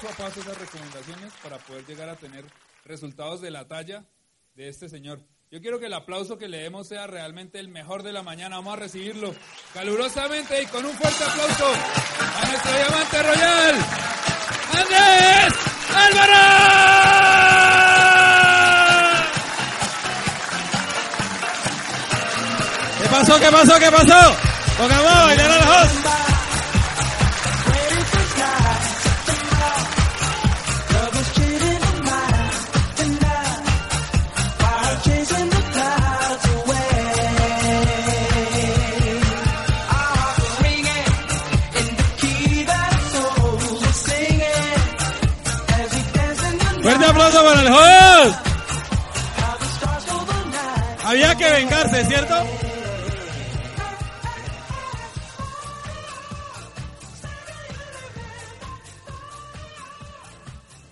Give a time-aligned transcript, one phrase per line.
[0.00, 2.44] paso a paso esas recomendaciones para poder llegar a tener
[2.84, 4.04] resultados de la talla
[4.54, 5.20] de este señor.
[5.50, 8.56] Yo quiero que el aplauso que le demos sea realmente el mejor de la mañana.
[8.56, 9.34] Vamos a recibirlo
[9.74, 13.74] calurosamente y con un fuerte aplauso a nuestro diamante royal,
[14.72, 15.54] Andrés
[15.96, 16.44] Álvaro.
[23.02, 23.40] ¿Qué pasó?
[23.40, 23.78] ¿Qué pasó?
[23.80, 24.36] ¿Qué pasó?
[24.76, 26.27] Pongamos a bailar a la host.
[51.90, 52.34] Vengarse, ¿cierto?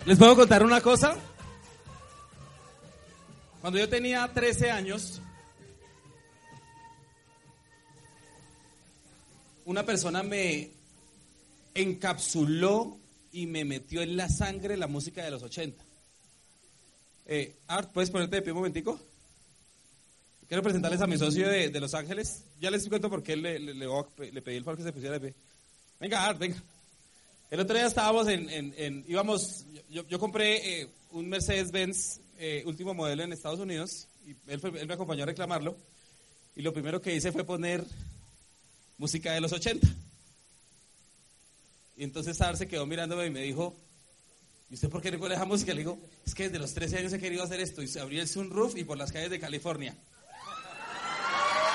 [0.05, 1.17] ¿Les puedo contar una cosa?
[3.61, 5.21] Cuando yo tenía 13 años,
[9.65, 10.71] una persona me
[11.75, 12.99] encapsuló
[13.33, 15.83] y me metió en la sangre la música de los 80.
[17.27, 19.01] Eh, Art, ¿puedes ponerte de pie un momentico?
[20.49, 22.45] Quiero presentarles a mi socio de, de Los Ángeles.
[22.61, 23.87] Ya les cuento por qué le, le, le,
[24.33, 25.35] le pedí el favor que se pusiera de pie.
[25.99, 26.63] Venga, Art, venga.
[27.51, 32.63] El otro día estábamos en, en, en íbamos, yo, yo compré eh, un Mercedes-Benz eh,
[32.67, 35.77] último modelo en Estados Unidos y él, él, me acompañó a reclamarlo
[36.55, 37.85] y lo primero que hice fue poner
[38.99, 39.87] música de los 80.
[41.97, 43.75] Y entonces Sar se quedó mirándome y me dijo,
[44.71, 45.73] ¿y usted por qué pone esa música?
[45.73, 48.21] Le digo, es que desde los 13 años he querido hacer esto y se abrió
[48.21, 49.97] el sunroof y por las calles de California.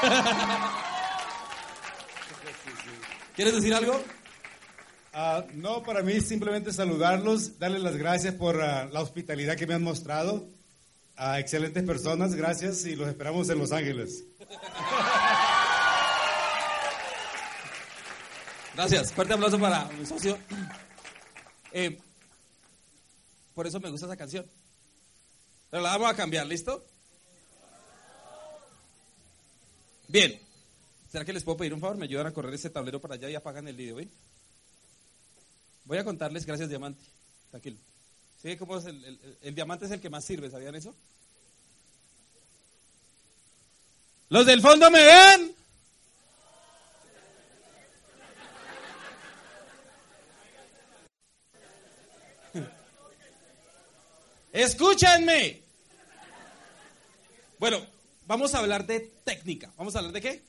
[3.35, 4.01] ¿Quieres decir algo?
[5.13, 9.73] Uh, no, para mí simplemente saludarlos, darles las gracias por uh, la hospitalidad que me
[9.73, 10.47] han mostrado.
[11.17, 14.23] A uh, excelentes personas, gracias y los esperamos en Los Ángeles.
[18.73, 20.37] Gracias, fuerte aplauso para mi socio.
[21.73, 21.97] Eh,
[23.53, 24.45] por eso me gusta esa canción.
[25.69, 26.85] Pero la vamos a cambiar, ¿listo?
[30.11, 30.37] Bien.
[31.09, 31.95] ¿Será que les puedo pedir un favor?
[31.95, 34.11] Me ayudan a correr ese tablero para allá y apagan el video, ¿ven?
[35.85, 37.01] Voy a contarles, gracias Diamante.
[37.49, 37.77] Tranquilo.
[38.41, 38.57] ¿Sí?
[38.57, 40.49] ¿Cómo es el, el, el, diamante es el que más sirve?
[40.49, 40.93] ¿Sabían eso?
[44.27, 45.55] ¿Los del fondo me ven?
[54.51, 55.61] Escúchenme.
[57.59, 57.85] Bueno,
[58.31, 59.73] vamos a hablar de técnica.
[59.75, 60.41] ¿Vamos a hablar de qué?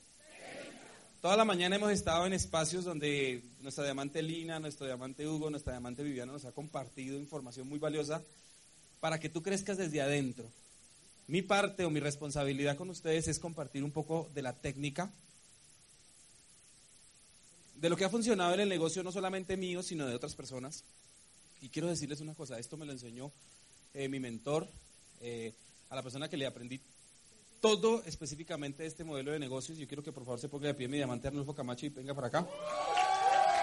[1.21, 5.73] Toda la mañana hemos estado en espacios donde nuestra diamante Lina, nuestro diamante Hugo, nuestra
[5.73, 8.23] diamante Viviana nos ha compartido información muy valiosa
[9.01, 10.49] para que tú crezcas desde adentro.
[11.27, 15.11] Mi parte o mi responsabilidad con ustedes es compartir un poco de la técnica,
[17.75, 20.85] de lo que ha funcionado en el negocio, no solamente mío, sino de otras personas.
[21.59, 23.29] Y quiero decirles una cosa, esto me lo enseñó
[23.93, 24.69] eh, mi mentor,
[25.19, 25.53] eh,
[25.89, 26.79] a la persona que le aprendí
[27.63, 29.77] todo específicamente este modelo de negocios.
[29.77, 32.13] Yo quiero que por favor se ponga de pie mi diamante Arnulfo Camacho y venga
[32.13, 32.45] para acá.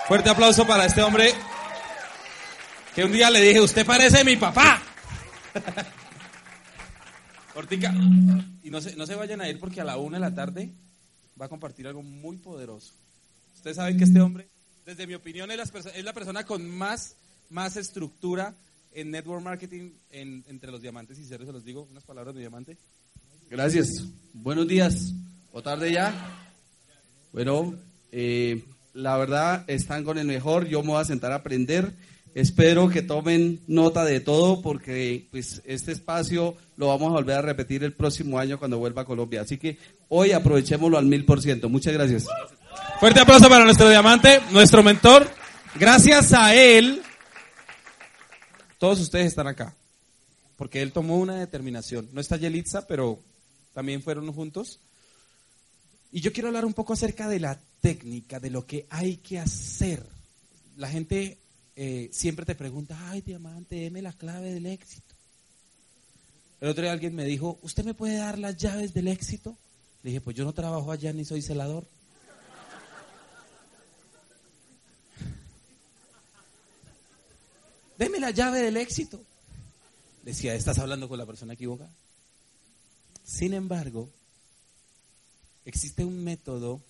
[0.09, 1.35] Fuerte aplauso para este hombre
[2.95, 4.83] que un día le dije, usted parece mi papá.
[7.55, 7.93] Ortica,
[8.63, 10.73] y no se, no se vayan a ir porque a la una de la tarde
[11.39, 12.95] va a compartir algo muy poderoso.
[13.55, 14.49] Ustedes saben que este hombre,
[14.87, 17.17] desde mi opinión, es la, es la persona con más,
[17.51, 18.55] más estructura
[18.93, 22.79] en network marketing en, entre los diamantes y se los digo, unas palabras de diamante.
[23.51, 24.05] Gracias.
[24.33, 25.13] Buenos días.
[25.51, 26.15] ¿O tarde ya?
[27.33, 27.75] Bueno,
[28.13, 28.63] eh,
[28.95, 30.69] la verdad están con el mejor.
[30.69, 31.93] Yo me voy a sentar a aprender.
[32.33, 37.43] Espero que tomen nota de todo porque pues este espacio lo vamos a volver a
[37.43, 39.41] repetir el próximo año cuando vuelva a Colombia.
[39.41, 41.69] Así que hoy aprovechémoslo al mil por ciento.
[41.69, 42.29] Muchas gracias.
[43.01, 45.29] Fuerte aplauso para nuestro diamante, nuestro mentor.
[45.75, 47.03] Gracias a él,
[48.79, 49.75] todos ustedes están acá.
[50.57, 52.09] Porque él tomó una determinación.
[52.13, 53.19] No está Yelitza, pero
[53.81, 54.79] también fueron juntos.
[56.13, 59.39] Y yo quiero hablar un poco acerca de la técnica, de lo que hay que
[59.39, 60.05] hacer.
[60.77, 61.39] La gente
[61.77, 65.15] eh, siempre te pregunta, ay, diamante, deme la clave del éxito.
[66.61, 69.57] El otro día alguien me dijo, ¿usted me puede dar las llaves del éxito?
[70.03, 71.87] Le dije, pues yo no trabajo allá ni soy celador.
[77.97, 79.25] Deme la llave del éxito.
[80.23, 81.91] Decía, ¿estás hablando con la persona equivocada?
[83.31, 84.11] Sin embargo,
[85.65, 86.83] existe un método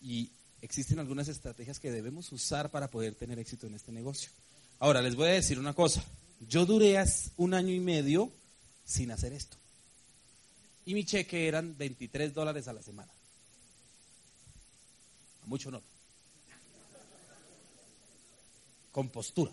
[0.00, 0.30] y
[0.62, 4.30] existen algunas estrategias que debemos usar para poder tener éxito en este negocio.
[4.78, 6.04] Ahora, les voy a decir una cosa.
[6.48, 7.02] Yo duré
[7.36, 8.30] un año y medio
[8.84, 9.56] sin hacer esto.
[10.86, 13.12] Y mi cheque eran 23 dólares a la semana.
[15.42, 15.82] A mucho no.
[18.92, 19.50] Con postura.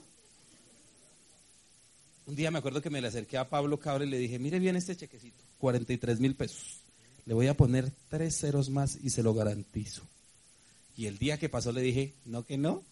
[2.28, 4.60] Un día me acuerdo que me le acerqué a Pablo Cabra y le dije, mire
[4.60, 6.81] bien este chequecito, 43 mil pesos.
[7.25, 10.01] Le voy a poner tres ceros más y se lo garantizo.
[10.97, 12.83] Y el día que pasó le dije, no que no.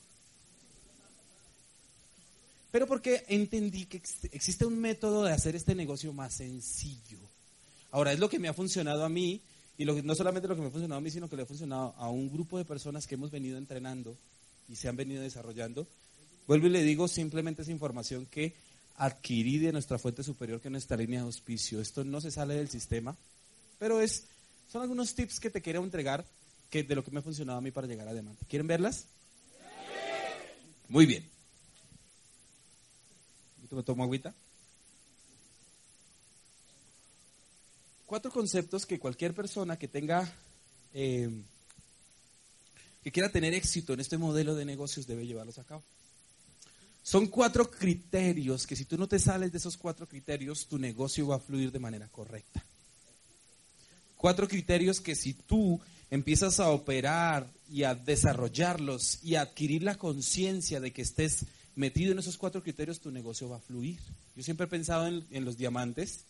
[2.71, 3.97] Pero porque entendí que
[4.31, 7.17] existe un método de hacer este negocio más sencillo.
[7.91, 9.41] Ahora, es lo que me ha funcionado a mí,
[9.77, 11.95] y no solamente lo que me ha funcionado a mí, sino que le ha funcionado
[11.97, 14.15] a un grupo de personas que hemos venido entrenando
[14.69, 15.87] y se han venido desarrollando.
[16.47, 18.53] Vuelvo y le digo simplemente esa información que
[18.99, 21.79] adquirí de nuestra fuente superior, que es nuestra línea de auspicio.
[21.79, 23.15] Esto no se sale del sistema,
[23.79, 24.25] pero es,
[24.71, 26.25] son algunos tips que te quiero entregar
[26.69, 28.39] que de lo que me ha funcionado a mí para llegar a demanda.
[28.47, 29.05] ¿Quieren verlas?
[30.89, 31.25] Muy bien.
[33.71, 34.33] ¿Me tomo agüita?
[38.05, 40.29] Cuatro conceptos que cualquier persona que tenga,
[40.93, 41.29] eh,
[43.03, 45.83] que quiera tener éxito en este modelo de negocios debe llevarlos a cabo.
[47.03, 51.27] Son cuatro criterios que si tú no te sales de esos cuatro criterios, tu negocio
[51.27, 52.63] va a fluir de manera correcta.
[54.15, 55.79] Cuatro criterios que si tú
[56.11, 62.11] empiezas a operar y a desarrollarlos y a adquirir la conciencia de que estés metido
[62.11, 63.99] en esos cuatro criterios, tu negocio va a fluir.
[64.35, 66.25] Yo siempre he pensado en, los diamantes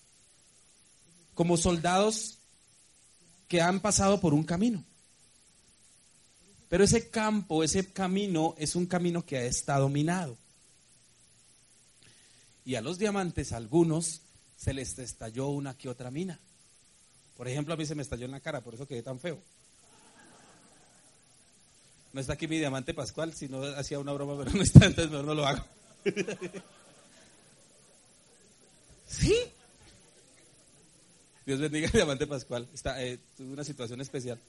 [1.34, 2.38] como soldados
[3.48, 4.84] que han pasado por un camino.
[6.70, 10.38] Pero ese campo, ese camino es un camino que está dominado.
[12.70, 14.22] Y a los diamantes, algunos,
[14.56, 16.40] se les estalló una que otra mina.
[17.36, 19.40] Por ejemplo, a mí se me estalló en la cara, por eso quedé tan feo.
[22.14, 25.10] No está aquí mi diamante Pascual, si no hacía una broma, pero no está, entonces
[25.10, 25.66] mejor no lo hago.
[29.08, 29.36] ¿Sí?
[31.48, 32.68] Dios bendiga al diamante Pascual.
[32.72, 34.40] Está, eh, tuve una situación especial.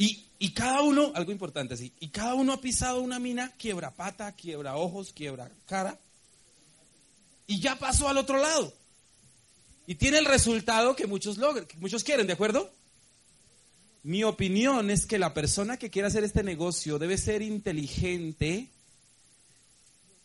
[0.00, 3.90] Y, y, cada uno, algo importante, sí, y cada uno ha pisado una mina, quiebra
[3.90, 5.98] pata, quiebra ojos, quiebra cara,
[7.46, 8.72] y ya pasó al otro lado.
[9.86, 12.72] Y tiene el resultado que muchos logran, que muchos quieren, ¿de acuerdo?
[14.02, 18.70] Mi opinión es que la persona que quiera hacer este negocio debe ser inteligente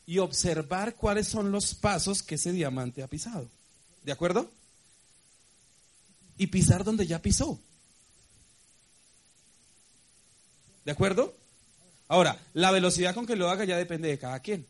[0.06, 3.50] y observar cuáles son los pasos que ese diamante ha pisado.
[4.06, 4.50] ¿De acuerdo?
[6.38, 7.60] Y pisar donde ya pisó.
[10.86, 11.36] ¿De acuerdo?
[12.08, 14.66] Ahora, la velocidad con que lo haga ya depende de cada quien.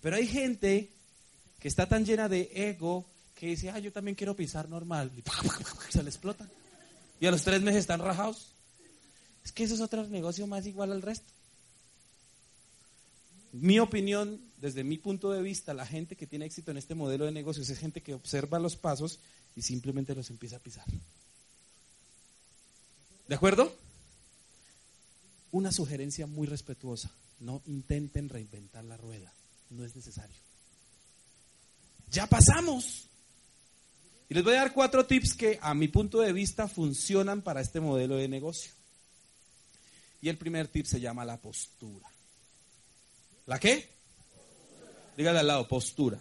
[0.00, 0.90] Pero hay gente
[1.60, 3.06] que está tan llena de ego
[3.36, 5.12] que dice, ah, yo también quiero pisar normal.
[5.16, 5.22] Y
[5.92, 6.48] se le explota.
[7.20, 8.52] Y a los tres meses están rajados.
[9.44, 11.30] Es que eso es otro negocio más igual al resto.
[13.52, 17.26] Mi opinión, desde mi punto de vista, la gente que tiene éxito en este modelo
[17.26, 19.18] de negocios es gente que observa los pasos
[19.54, 20.86] y simplemente los empieza a pisar.
[23.28, 23.76] ¿De acuerdo?
[25.52, 27.10] Una sugerencia muy respetuosa.
[27.38, 29.32] No intenten reinventar la rueda.
[29.70, 30.36] No es necesario.
[32.10, 33.08] Ya pasamos.
[34.28, 37.60] Y les voy a dar cuatro tips que a mi punto de vista funcionan para
[37.60, 38.72] este modelo de negocio.
[40.20, 42.08] Y el primer tip se llama la postura.
[43.46, 43.90] ¿La qué?
[45.16, 46.18] Dígale al lado, postura.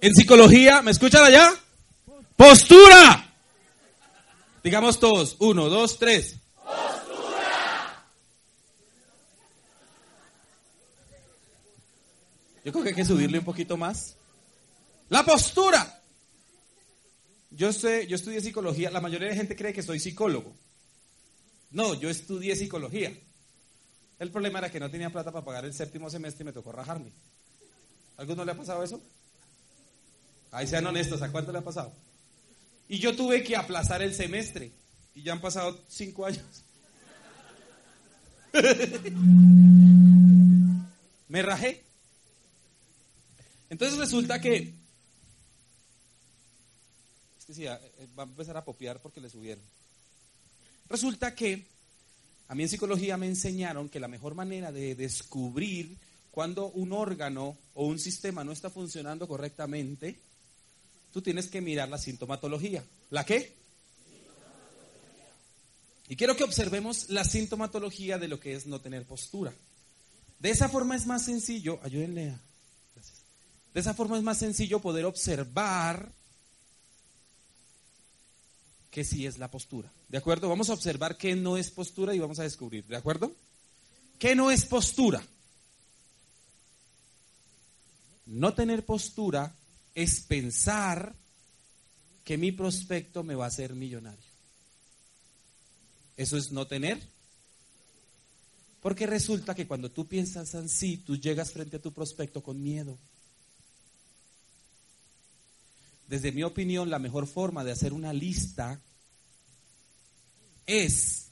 [0.00, 1.50] En psicología, ¿me escuchan allá?
[2.38, 3.34] Postura.
[4.62, 6.36] Digamos todos, uno, dos, tres.
[12.64, 14.14] Yo creo que hay que subirle un poquito más.
[15.08, 16.00] La postura.
[17.50, 18.92] Yo sé, yo estudié psicología.
[18.92, 20.54] La mayoría de gente cree que soy psicólogo.
[21.72, 23.18] No, yo estudié psicología.
[24.20, 26.70] El problema era que no tenía plata para pagar el séptimo semestre y me tocó
[26.70, 27.10] rajarme.
[28.16, 29.02] ¿Alguno le ha pasado eso?
[30.52, 31.92] Ahí sean honestos, ¿a cuánto le ha pasado?
[32.88, 34.72] Y yo tuve que aplazar el semestre.
[35.14, 36.44] Y ya han pasado cinco años.
[41.28, 41.84] me rajé.
[43.70, 44.72] Entonces resulta que...
[47.38, 47.78] Este sí, eh,
[48.18, 49.64] va a empezar a popear porque le subieron.
[50.88, 51.66] Resulta que
[52.48, 55.98] a mí en psicología me enseñaron que la mejor manera de descubrir
[56.30, 60.20] cuando un órgano o un sistema no está funcionando correctamente,
[61.12, 62.84] tú tienes que mirar la sintomatología.
[63.10, 63.56] ¿La qué?
[66.08, 69.52] Y quiero que observemos la sintomatología de lo que es no tener postura.
[70.38, 72.40] De esa forma es más sencillo, ayúdenle a...
[73.74, 76.10] De esa forma es más sencillo poder observar
[78.90, 79.92] que sí es la postura.
[80.08, 80.48] ¿De acuerdo?
[80.48, 82.84] Vamos a observar qué no es postura y vamos a descubrir.
[82.86, 83.32] ¿De acuerdo?
[84.18, 85.22] ¿Qué no es postura?
[88.26, 89.54] No tener postura
[89.98, 91.12] es pensar
[92.22, 94.30] que mi prospecto me va a hacer millonario.
[96.16, 97.02] Eso es no tener.
[98.80, 102.96] Porque resulta que cuando tú piensas así, tú llegas frente a tu prospecto con miedo.
[106.06, 108.80] Desde mi opinión, la mejor forma de hacer una lista
[110.64, 111.26] es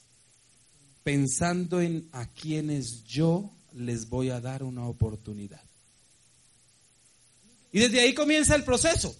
[1.05, 5.66] pensando en a quienes yo les voy a dar una oportunidad.
[7.77, 9.15] Y desde ahí comienza el proceso.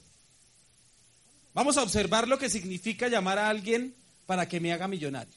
[1.53, 3.93] Vamos a observar lo que significa llamar a alguien
[4.25, 5.35] para que me haga millonario.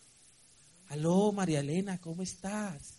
[0.88, 2.94] Aló, María Elena, ¿cómo estás?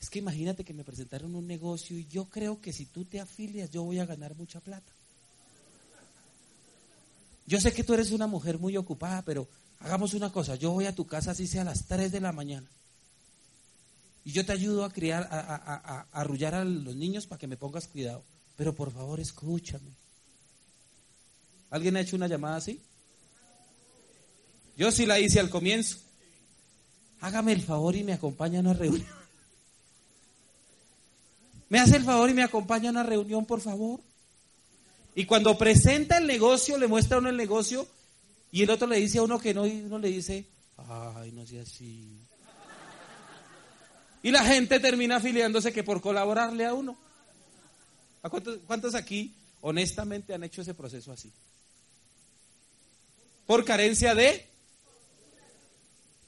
[0.00, 3.18] Es que imagínate que me presentaron un negocio y yo creo que si tú te
[3.18, 4.92] afilias yo voy a ganar mucha plata.
[7.44, 9.48] Yo sé que tú eres una mujer muy ocupada, pero
[9.80, 12.30] hagamos una cosa, yo voy a tu casa así sea a las 3 de la
[12.30, 12.68] mañana.
[14.24, 17.88] Y yo te ayudo a criar, a, arrullar a los niños para que me pongas
[17.88, 18.22] cuidado.
[18.56, 19.90] Pero por favor, escúchame.
[21.70, 22.80] ¿Alguien ha hecho una llamada así?
[24.76, 25.98] Yo sí la hice al comienzo.
[27.20, 29.06] Hágame el favor y me acompaña a una reunión.
[31.68, 34.00] ¿Me hace el favor y me acompaña a una reunión, por favor?
[35.14, 37.86] Y cuando presenta el negocio, le muestra a uno el negocio
[38.52, 40.46] y el otro le dice a uno que no y uno le dice,
[40.76, 42.20] ay, no sea así.
[44.22, 46.96] Y la gente termina afiliándose que por colaborarle a uno.
[48.24, 51.30] ¿A cuántos, cuántos aquí honestamente han hecho ese proceso así?
[53.46, 54.48] Por carencia de...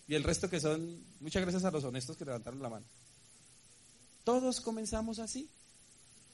[0.06, 2.84] Y el resto que son, muchas gracias a los honestos que levantaron la mano.
[4.24, 5.48] Todos comenzamos así.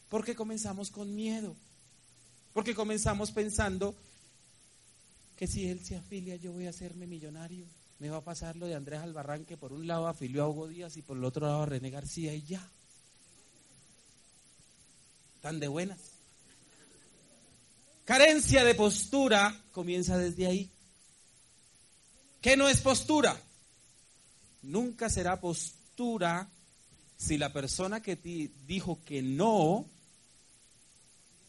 [0.08, 1.54] Porque comenzamos con miedo.
[2.52, 3.94] Porque comenzamos pensando
[5.36, 7.66] que si él se afilia yo voy a hacerme millonario.
[8.00, 10.66] Me va a pasar lo de Andrés Albarrán que por un lado afilió a Hugo
[10.66, 12.68] Díaz y por el otro lado a René García y ya.
[15.42, 15.98] Tan de buenas.
[18.04, 20.70] Carencia de postura comienza desde ahí.
[22.40, 23.38] ¿Qué no es postura?
[24.62, 26.48] Nunca será postura
[27.16, 29.86] si la persona que te dijo que no,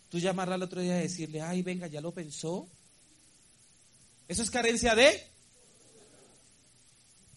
[0.09, 2.67] tú llamarla al otro día y decirle, ay, venga, ya lo pensó.
[4.27, 5.27] Eso es carencia de...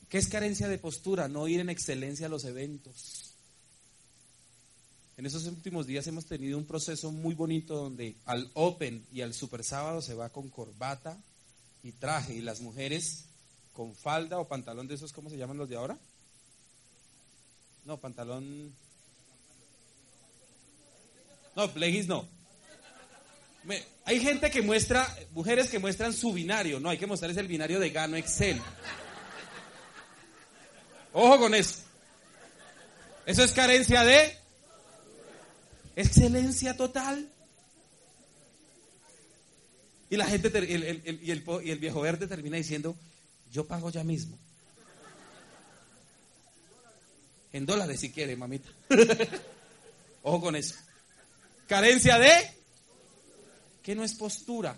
[0.08, 1.28] ¿Qué es carencia de postura?
[1.28, 3.25] No ir en excelencia a los eventos.
[5.16, 9.32] En esos últimos días hemos tenido un proceso muy bonito donde al Open y al
[9.32, 11.18] Super Sábado se va con corbata
[11.82, 13.24] y traje y las mujeres
[13.72, 15.96] con falda o pantalón de esos, ¿cómo se llaman los de ahora?
[17.86, 18.74] No, pantalón.
[21.54, 22.28] No, leggings no.
[24.04, 26.78] hay gente que muestra, mujeres que muestran su binario.
[26.78, 28.60] No, hay que mostrar el binario de Gano Excel.
[31.14, 31.78] Ojo con eso.
[33.24, 34.45] Eso es carencia de
[35.96, 37.28] excelencia total.
[40.08, 42.94] Y la gente, y, el, y el viejo verde termina diciendo,
[43.50, 44.38] yo pago ya mismo.
[47.52, 48.68] En dólares si quiere, mamita.
[50.22, 50.74] Ojo con eso.
[51.66, 52.54] Carencia de...
[53.82, 54.76] ¿Qué no es postura?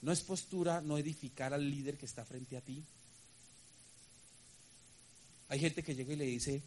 [0.00, 2.82] No es postura no edificar al líder que está frente a ti.
[5.48, 6.62] Hay gente que llega y le dice,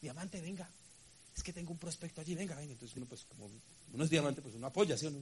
[0.00, 0.70] diamante, venga,
[1.34, 2.72] es que tengo un prospecto allí, venga, venga.
[2.72, 3.50] Entonces uno, pues, como
[3.92, 5.20] uno es diamante, pues uno apoya, ¿sí o no?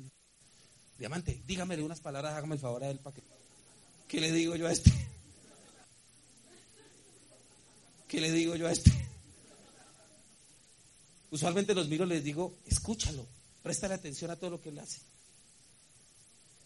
[0.99, 3.23] Diamante, dígamele unas palabras, hágame el favor a él para que...
[4.09, 4.91] ¿Qué le digo yo a este?
[8.09, 8.91] ¿Qué le digo yo a este?
[11.31, 13.25] Usualmente los miro y les digo, escúchalo,
[13.63, 15.01] préstale atención a todo lo que él hace.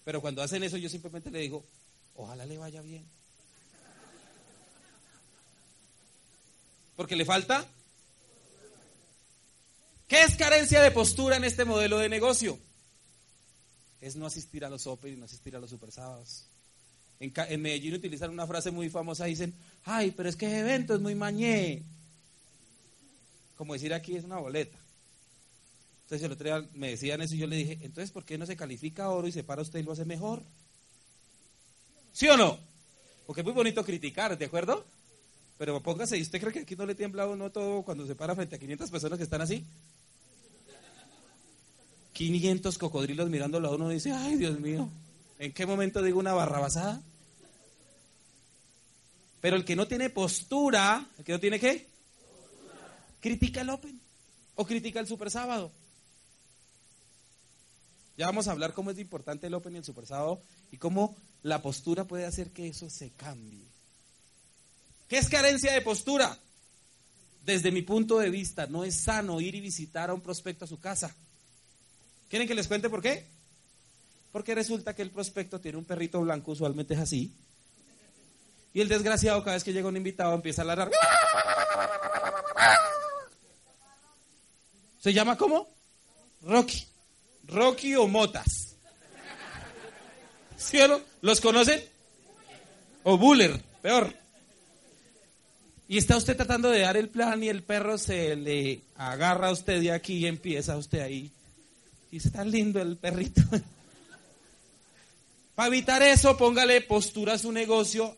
[0.04, 1.64] Pero cuando hacen eso yo simplemente le digo,
[2.14, 3.06] ojalá le vaya bien.
[6.96, 7.66] Porque le falta.
[10.08, 12.58] ¿Qué es carencia de postura en este modelo de negocio?
[14.00, 16.44] Es no asistir a los Open y no asistir a los Super Sábados.
[17.20, 21.00] En, Medellín utilizan una frase muy famosa, dicen, ay, pero es que ese evento es
[21.00, 21.82] muy mañé.
[23.56, 24.76] Como decir aquí es una boleta.
[26.02, 28.44] Entonces el otro día me decían eso y yo le dije, entonces ¿por qué no
[28.44, 30.42] se califica oro y se para usted y lo hace mejor?
[32.12, 32.58] ¿Sí o no?
[33.26, 34.84] Porque es muy bonito criticar, ¿de acuerdo?
[35.56, 38.14] Pero póngase, ¿y usted cree que aquí no le tiembla a uno todo cuando se
[38.14, 39.64] para frente a 500 personas que están así?
[42.14, 44.88] 500 cocodrilos mirándolo a uno y dice, ay Dios mío,
[45.38, 47.02] ¿en qué momento digo una barrabasada?
[49.42, 51.94] Pero el que no tiene postura, ¿el que no tiene qué?
[53.25, 53.99] critica el Open
[54.54, 55.73] o critica el Super Sábado.
[58.18, 61.16] Ya vamos a hablar cómo es importante el Open y el Super Sábado y cómo
[61.42, 63.64] la postura puede hacer que eso se cambie.
[65.09, 66.38] ¿Qué es carencia de postura?
[67.47, 70.68] Desde mi punto de vista, no es sano ir y visitar a un prospecto a
[70.68, 71.16] su casa.
[72.28, 73.26] ¿Quieren que les cuente por qué?
[74.33, 77.33] Porque resulta que el prospecto tiene un perrito blanco, usualmente es así.
[78.73, 80.90] Y el desgraciado, cada vez que llega un invitado, empieza a ladrar.
[84.99, 85.69] ¿Se llama cómo?
[86.43, 86.85] Rocky.
[87.47, 88.75] Rocky o Motas.
[90.57, 91.00] ¿Sí o no?
[91.21, 91.81] ¿Los conocen?
[93.04, 94.12] O Buller, peor.
[95.87, 99.52] Y está usted tratando de dar el plan y el perro se le agarra a
[99.52, 101.31] usted de aquí y empieza usted ahí.
[102.14, 103.42] Y está lindo el perrito.
[105.56, 108.16] Para evitar eso, póngale postura a su negocio,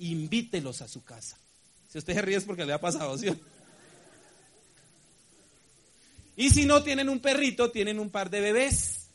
[0.00, 1.38] invítelos a su casa.
[1.88, 3.28] Si usted se ríe es porque le ha pasado, ¿sí?
[6.36, 9.06] Y si no tienen un perrito, tienen un par de bebés.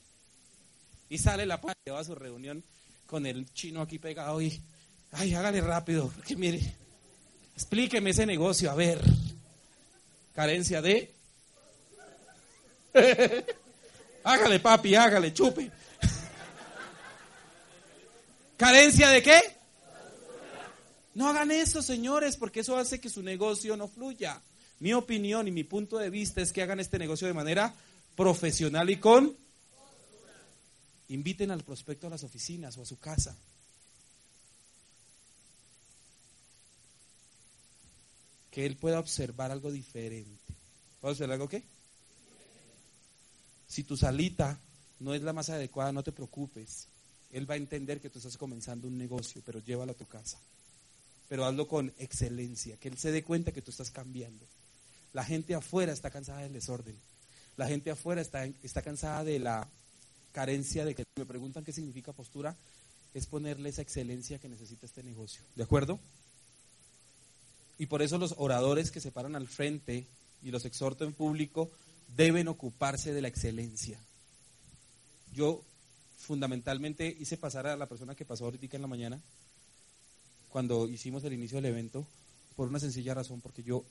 [1.07, 2.63] Y sale la va a su reunión
[3.05, 4.59] con el chino aquí pegado y,
[5.11, 6.59] ay, hágale rápido, porque mire,
[7.53, 9.03] explíqueme ese negocio, a ver.
[10.33, 11.13] Carencia de...
[14.23, 15.71] hágale, papi, hágale, chupe.
[18.57, 19.39] ¿Carencia de qué?
[21.15, 24.41] No hagan eso, señores, porque eso hace que su negocio no fluya.
[24.79, 27.73] Mi opinión y mi punto de vista es que hagan este negocio de manera
[28.15, 29.35] profesional y con...
[31.09, 33.35] Inviten al prospecto a las oficinas o a su casa.
[38.51, 40.53] Que él pueda observar algo diferente.
[41.01, 41.63] ¿Puedo observar algo qué?
[43.69, 44.59] Si tu salita
[44.99, 46.87] no es la más adecuada, no te preocupes.
[47.31, 50.39] Él va a entender que tú estás comenzando un negocio, pero llévalo a tu casa.
[51.29, 54.43] Pero hazlo con excelencia, que él se dé cuenta que tú estás cambiando.
[55.13, 56.95] La gente afuera está cansada del desorden.
[57.55, 59.69] La gente afuera está, está cansada de la
[60.31, 62.55] carencia de que me preguntan qué significa postura,
[63.13, 65.43] es ponerle esa excelencia que necesita este negocio.
[65.55, 65.99] ¿De acuerdo?
[67.77, 70.07] Y por eso los oradores que se paran al frente
[70.41, 71.69] y los exhorto en público
[72.15, 73.99] deben ocuparse de la excelencia.
[75.33, 75.63] Yo
[76.17, 79.19] fundamentalmente hice pasar a la persona que pasó ahorita en la mañana,
[80.49, 82.05] cuando hicimos el inicio del evento,
[82.55, 83.85] por una sencilla razón, porque yo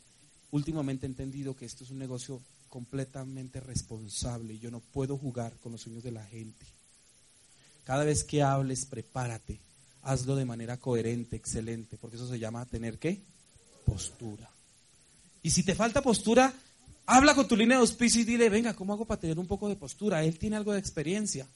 [0.50, 5.54] últimamente he entendido que esto es un negocio completamente responsable y yo no puedo jugar
[5.62, 6.66] con los sueños de la gente.
[7.84, 9.60] Cada vez que hables, prepárate,
[10.02, 13.22] hazlo de manera coherente, excelente, porque eso se llama tener qué?
[13.86, 14.50] Postura.
[15.42, 16.52] Y si te falta postura,
[17.08, 19.68] habla con tu línea de auspicio y dile, venga, ¿cómo hago para tener un poco
[19.68, 20.22] de postura?
[20.22, 21.48] Él tiene algo de experiencia.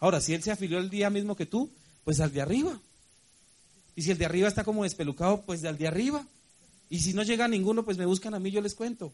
[0.00, 1.70] Ahora, si él se afilió el día mismo que tú,
[2.04, 2.80] pues al de arriba.
[3.94, 6.26] Y si el de arriba está como despelucado, pues al de arriba.
[6.88, 9.12] Y si no llega ninguno, pues me buscan a mí, yo les cuento.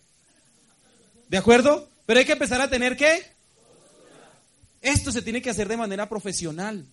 [1.28, 1.88] ¿De acuerdo?
[2.06, 3.24] Pero hay que empezar a tener qué?
[4.80, 6.86] Esto se tiene que hacer de manera profesional.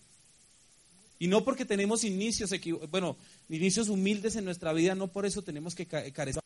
[1.19, 2.49] Y no porque tenemos inicios,
[2.89, 3.15] bueno,
[3.47, 6.41] inicios humildes en nuestra vida, no por eso tenemos que carecer.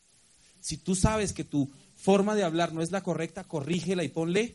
[0.62, 4.54] Si tú sabes que tu forma de hablar no es la correcta, corrígela y ponle.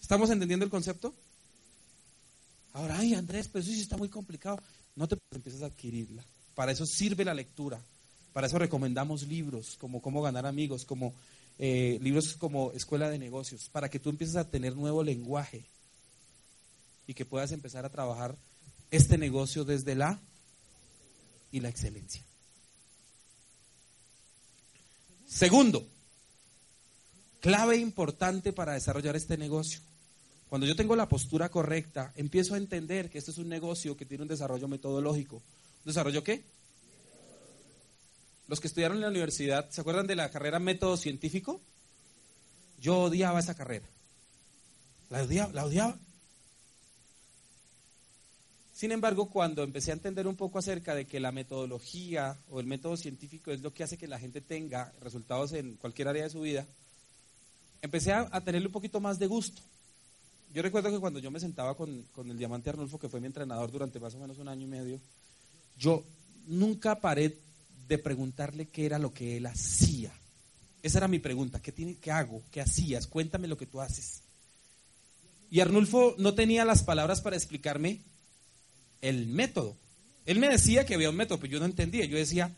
[0.00, 1.14] ¿Estamos entendiendo el concepto?
[2.72, 4.58] Ahora, ay Andrés, pero eso sí está muy complicado.
[4.96, 6.24] No te empieces a adquirirla.
[6.54, 7.80] Para eso sirve la lectura.
[8.32, 11.14] Para eso recomendamos libros como Cómo ganar amigos, como
[11.58, 15.64] eh, libros como Escuela de Negocios, para que tú empieces a tener nuevo lenguaje
[17.06, 18.36] y que puedas empezar a trabajar
[18.90, 20.20] este negocio desde la
[21.50, 22.22] y la excelencia.
[25.28, 25.86] Segundo,
[27.40, 29.80] clave importante para desarrollar este negocio.
[30.48, 34.06] Cuando yo tengo la postura correcta, empiezo a entender que este es un negocio que
[34.06, 35.36] tiene un desarrollo metodológico.
[35.36, 36.42] ¿Un desarrollo qué?
[38.48, 41.60] Los que estudiaron en la universidad, ¿se acuerdan de la carrera método científico?
[42.80, 43.86] Yo odiaba esa carrera.
[45.10, 45.98] La odiaba, la odiaba.
[48.78, 52.66] Sin embargo, cuando empecé a entender un poco acerca de que la metodología o el
[52.66, 56.30] método científico es lo que hace que la gente tenga resultados en cualquier área de
[56.30, 56.64] su vida,
[57.82, 59.62] empecé a, tenerle un poquito más de gusto.
[60.54, 63.26] Yo recuerdo que cuando yo me sentaba con, con, el Diamante Arnulfo, que fue mi
[63.26, 65.00] entrenador durante más o menos un año y medio,
[65.76, 66.04] yo
[66.46, 67.36] nunca paré
[67.88, 70.12] de preguntarle qué era lo que él hacía.
[70.84, 72.44] Esa era mi pregunta, ¿qué, tiene, qué hago?
[72.52, 73.08] ¿Qué hacías?
[73.08, 74.22] Cuéntame lo que tú haces.
[75.50, 78.02] Y Arnulfo no tenía las palabras para explicarme
[79.00, 79.76] el método.
[80.26, 82.04] Él me decía que había un método, pero yo no entendía.
[82.04, 82.54] Yo decía,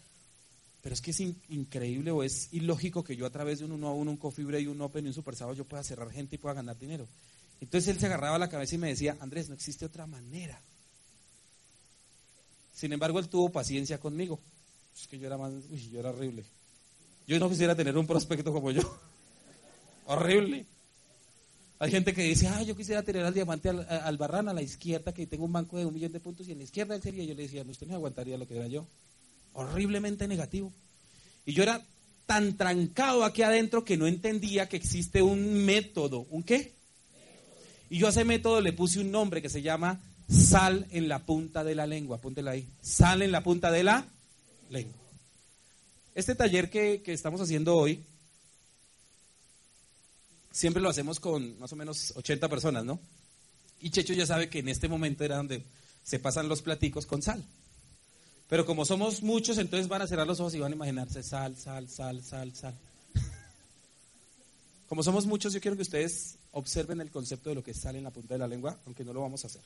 [0.83, 3.89] pero es que es increíble o es ilógico que yo a través de un uno
[3.89, 6.37] a uno, un cofibre y un open y un super sábado yo pueda cerrar gente
[6.37, 7.07] y pueda ganar dinero.
[7.61, 10.61] Entonces él se agarraba la cabeza y me decía, Andrés, no existe otra manera.
[12.73, 14.41] Sin embargo, él tuvo paciencia conmigo.
[14.99, 16.45] Es que yo era más, uy, yo era horrible.
[17.27, 18.81] Yo no quisiera tener un prospecto como yo.
[20.07, 20.67] Horrible.
[21.81, 24.61] Hay gente que dice, ah, yo quisiera tener al diamante al, al barran a la
[24.61, 27.01] izquierda, que tengo un banco de un millón de puntos, y en la izquierda él
[27.01, 27.25] sería.
[27.25, 28.87] Yo le decía, no, usted no aguantaría lo que era yo.
[29.55, 30.75] Horriblemente negativo.
[31.47, 31.83] Y yo era
[32.27, 36.27] tan trancado aquí adentro que no entendía que existe un método.
[36.29, 36.75] ¿Un qué?
[37.89, 41.21] Y yo a ese método le puse un nombre que se llama sal en la
[41.21, 42.19] punta de la lengua.
[42.19, 42.69] Apúntela ahí.
[42.83, 44.07] Sal en la punta de la
[44.69, 44.99] lengua.
[46.15, 48.05] Este taller que, que estamos haciendo hoy,
[50.51, 53.01] siempre lo hacemos con más o menos 80 personas, ¿no?
[53.81, 55.65] Y Checho ya sabe que en este momento era donde
[56.03, 57.45] se pasan los platicos con sal.
[58.49, 61.57] Pero como somos muchos, entonces van a cerrar los ojos y van a imaginarse sal,
[61.57, 62.75] sal, sal, sal, sal.
[64.89, 68.05] Como somos muchos, yo quiero que ustedes observen el concepto de lo que sale en
[68.05, 69.63] la punta de la lengua, aunque no lo vamos a hacer.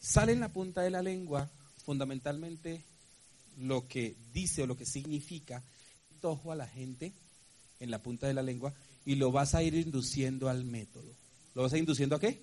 [0.00, 1.50] Sale en la punta de la lengua,
[1.84, 2.84] fundamentalmente,
[3.58, 5.64] lo que dice o lo que significa
[6.20, 7.12] tojo a la gente
[7.82, 8.72] en la punta de la lengua
[9.04, 11.12] y lo vas a ir induciendo al método.
[11.54, 12.40] ¿Lo vas a ir induciendo a qué?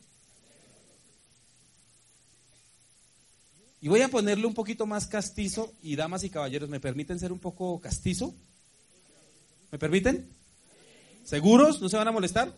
[3.82, 7.32] Y voy a ponerle un poquito más castizo y damas y caballeros, ¿me permiten ser
[7.32, 8.36] un poco castizo?
[9.72, 10.30] ¿Me permiten?
[11.24, 11.82] ¿Seguros?
[11.82, 12.54] ¿No se van a molestar?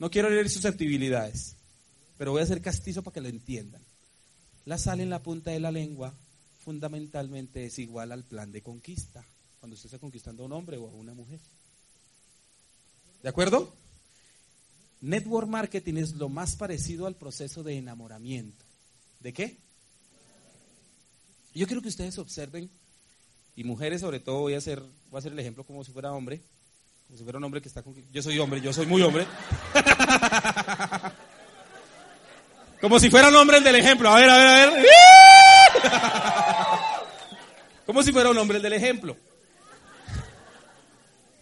[0.00, 1.54] No quiero herir susceptibilidades,
[2.18, 3.82] pero voy a ser castizo para que lo entiendan.
[4.64, 6.12] La sal en la punta de la lengua
[6.58, 9.24] fundamentalmente es igual al plan de conquista,
[9.60, 11.38] cuando usted está conquistando a un hombre o a una mujer.
[13.22, 13.72] ¿De acuerdo?
[15.00, 18.64] Network marketing es lo más parecido al proceso de enamoramiento.
[19.20, 19.56] ¿De qué?
[21.54, 22.70] Yo quiero que ustedes observen,
[23.54, 26.12] y mujeres sobre todo, voy a hacer, voy a hacer el ejemplo como si fuera
[26.12, 26.40] hombre,
[27.06, 27.94] como si fuera un hombre que está con...
[28.10, 29.26] Yo soy hombre, yo soy muy hombre.
[32.80, 34.08] como si fuera un hombre el del ejemplo.
[34.08, 34.86] A ver, a ver, a ver.
[37.86, 39.16] como si fuera un hombre el del ejemplo.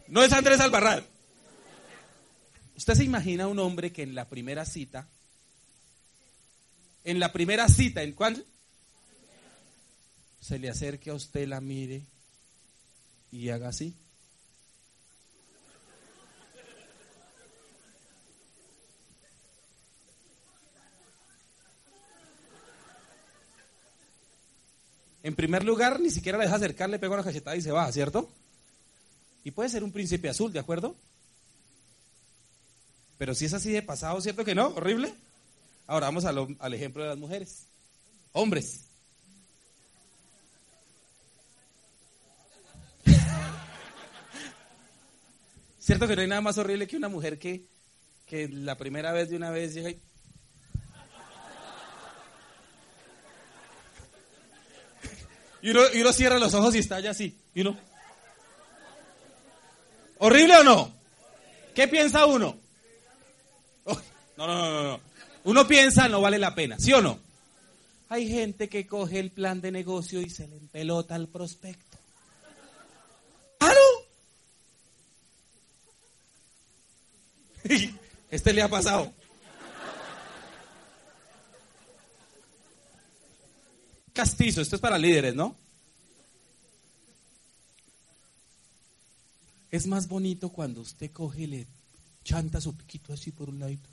[0.09, 1.10] No es Andrés Albarrán.
[2.81, 5.07] ¿Usted se imagina un hombre que en la primera cita,
[7.05, 8.43] en la primera cita, ¿en cuándo?
[10.41, 12.07] se le acerque a usted, la mire
[13.31, 13.95] y haga así.
[25.23, 27.93] En primer lugar, ni siquiera la deja acercar, le pega una cachetada y se va,
[27.93, 28.33] ¿cierto?
[29.45, 30.97] Y puede ser un príncipe azul, ¿de acuerdo?
[33.21, 34.69] Pero si es así de pasado, ¿cierto que no?
[34.69, 35.13] ¿Horrible?
[35.87, 37.67] Ahora vamos al, ejemplo de las mujeres.
[38.33, 38.81] Hombres.
[45.79, 47.67] ¿Cierto que no hay nada más horrible que una mujer que,
[48.25, 50.01] que la primera vez de una vez llega y...
[55.63, 57.39] Uno, y cierra los ojos y está allá así.
[60.17, 60.95] ¿Horrible o no?
[61.75, 62.60] ¿Qué piensa uno?
[64.41, 65.01] No, no, no, no.
[65.45, 67.19] Uno piensa no vale la pena, ¿sí o no?
[68.09, 71.99] Hay gente que coge el plan de negocio y se le empelota al prospecto.
[73.59, 73.81] ¡Claro!
[78.31, 79.13] Este le ha pasado.
[84.13, 85.57] Castizo, esto es para líderes, ¿no?
[89.71, 91.67] Es más bonito cuando usted coge y le
[92.23, 93.91] chanta su piquito así por un ladito.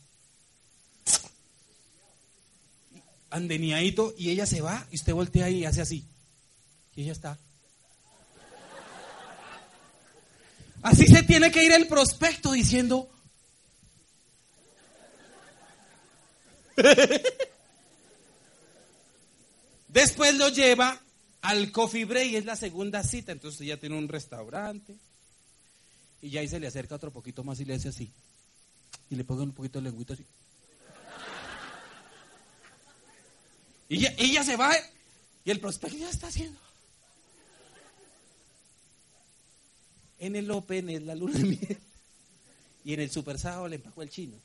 [3.30, 6.06] Andeniadito y ella se va y usted voltea y hace así.
[6.96, 7.38] Y ella está.
[10.82, 13.10] Así se tiene que ir el prospecto diciendo,
[19.88, 21.02] Después lo lleva
[21.42, 24.96] al coffee break, es la segunda cita, entonces ya tiene un restaurante.
[26.22, 28.12] Y ya ahí se le acerca otro poquito más y le hace así.
[29.10, 30.26] Y le pone un poquito de lengüita así.
[33.90, 34.72] Y ella, se va
[35.46, 36.60] y el prospecto ya está haciendo.
[40.20, 41.78] En el Open es la luna de miel.
[42.84, 44.38] Y en el Super Sábado le empacó el chino.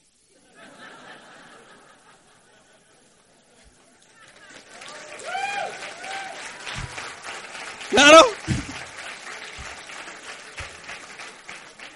[7.90, 8.20] Claro.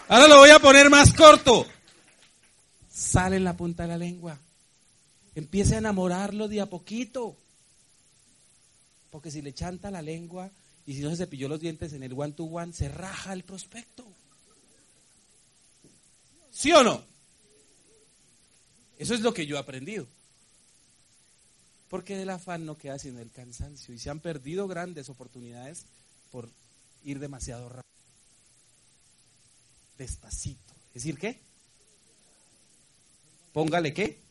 [0.09, 1.67] Ahora lo voy a poner más corto.
[2.89, 4.39] Sale en la punta de la lengua.
[5.37, 7.37] Empiece a enamorarlo de a poquito.
[9.11, 10.51] Porque si le chanta la lengua
[10.87, 13.45] y si no se cepilló los dientes en el one to one, se raja el
[13.45, 14.07] prospecto.
[16.51, 17.05] ¿Sí o no?
[18.99, 20.07] Eso es lo que yo he aprendido.
[21.91, 23.93] Porque del afán no queda sino el cansancio.
[23.93, 25.85] Y se han perdido grandes oportunidades
[26.31, 26.51] por
[27.05, 27.83] ir demasiado rápido.
[29.99, 30.73] Despacito.
[30.95, 31.39] ¿Es decir qué?
[33.53, 34.26] Póngale qué.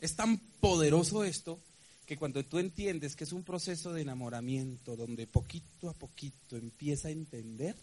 [0.00, 1.60] Es tan poderoso esto
[2.06, 7.08] que cuando tú entiendes que es un proceso de enamoramiento donde poquito a poquito empieza
[7.08, 7.74] a entender,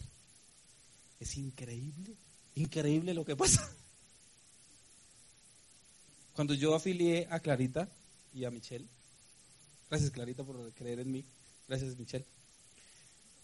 [1.20, 2.16] es increíble,
[2.54, 3.70] increíble lo que pasa.
[6.32, 7.88] Cuando yo afilié a Clarita
[8.32, 8.86] y a Michelle,
[9.88, 11.24] gracias Clarita por creer en mí,
[11.68, 12.24] gracias Michelle,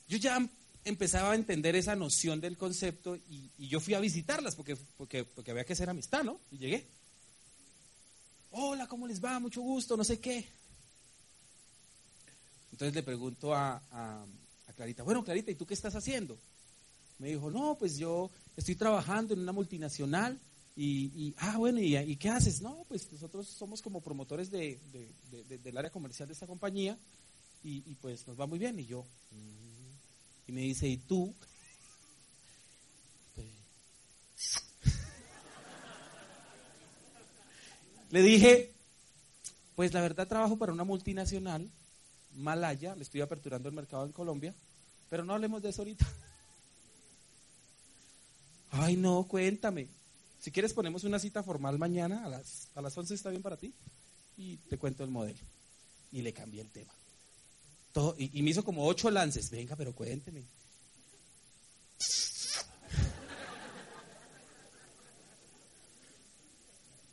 [0.08, 0.44] yo ya
[0.84, 5.50] empezaba a entender esa noción del concepto y, yo fui a visitarlas porque, porque, porque
[5.50, 6.40] había que hacer amistad, ¿no?
[6.50, 6.86] Y llegué.
[8.52, 9.38] Hola, ¿cómo les va?
[9.38, 10.44] Mucho gusto, no sé qué.
[12.72, 13.80] Entonces le pregunto a,
[14.74, 16.36] Clarita, bueno, Clarita, ¿y tú qué estás haciendo?
[17.18, 20.40] Me dijo, no, pues yo estoy trabajando en una multinacional
[20.74, 22.60] y, ah, bueno, ¿y, qué haces?
[22.62, 24.80] No, pues nosotros somos como promotores de,
[25.30, 26.98] del área comercial de esta compañía
[27.62, 28.78] y, pues nos va muy bien.
[28.80, 30.48] Y yo, mm".
[30.48, 31.32] y me dice, ¿y tú?
[38.10, 38.72] Le dije,
[39.76, 41.68] pues la verdad trabajo para una multinacional
[42.34, 44.54] malaya, le estoy aperturando el mercado en Colombia,
[45.08, 46.06] pero no hablemos de eso ahorita.
[48.72, 49.88] Ay, no, cuéntame.
[50.40, 53.56] Si quieres ponemos una cita formal mañana a las, a las 11, ¿está bien para
[53.56, 53.72] ti?
[54.36, 55.38] Y te cuento el modelo.
[56.12, 56.92] Y le cambié el tema.
[57.92, 59.50] Todo, y, y me hizo como ocho lances.
[59.50, 60.42] Venga, pero cuénteme.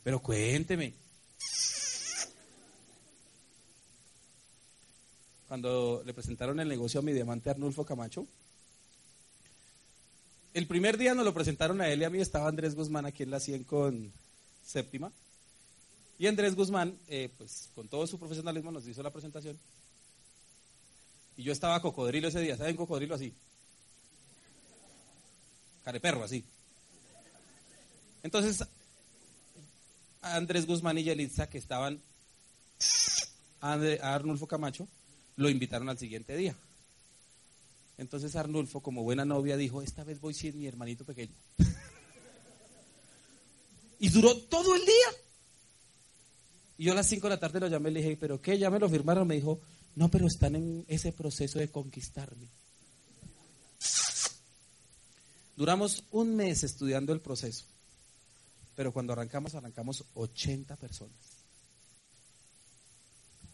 [0.07, 0.93] Pero cuénteme.
[5.49, 8.25] cuando le presentaron el negocio a mi diamante Arnulfo Camacho.
[10.53, 13.23] El primer día nos lo presentaron a él y a mí, estaba Andrés Guzmán aquí
[13.23, 14.13] en la 100 con
[14.65, 15.11] séptima.
[16.17, 19.59] Y Andrés Guzmán, eh, pues con todo su profesionalismo, nos hizo la presentación.
[21.35, 23.33] Y yo estaba cocodrilo ese día, ¿saben cocodrilo así?
[25.83, 26.45] Careperro así.
[28.23, 28.65] Entonces,
[30.35, 32.01] Andrés Guzmán y Yelitza, que estaban
[33.61, 33.73] a
[34.13, 34.87] Arnulfo Camacho,
[35.35, 36.55] lo invitaron al siguiente día.
[37.97, 41.33] Entonces Arnulfo, como buena novia, dijo, esta vez voy sin mi hermanito pequeño.
[43.99, 45.21] y duró todo el día.
[46.77, 48.57] Y yo a las 5 de la tarde lo llamé y le dije, ¿pero qué?
[48.57, 49.27] ¿Ya me lo firmaron?
[49.27, 49.59] Me dijo,
[49.95, 52.47] no, pero están en ese proceso de conquistarme.
[55.55, 57.65] Duramos un mes estudiando el proceso,
[58.77, 61.17] pero cuando arrancamos, arrancamos 80 personas.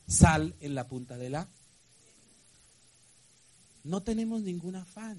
[0.05, 1.47] Sal en la punta de la
[3.85, 5.17] no tenemos ningún afán.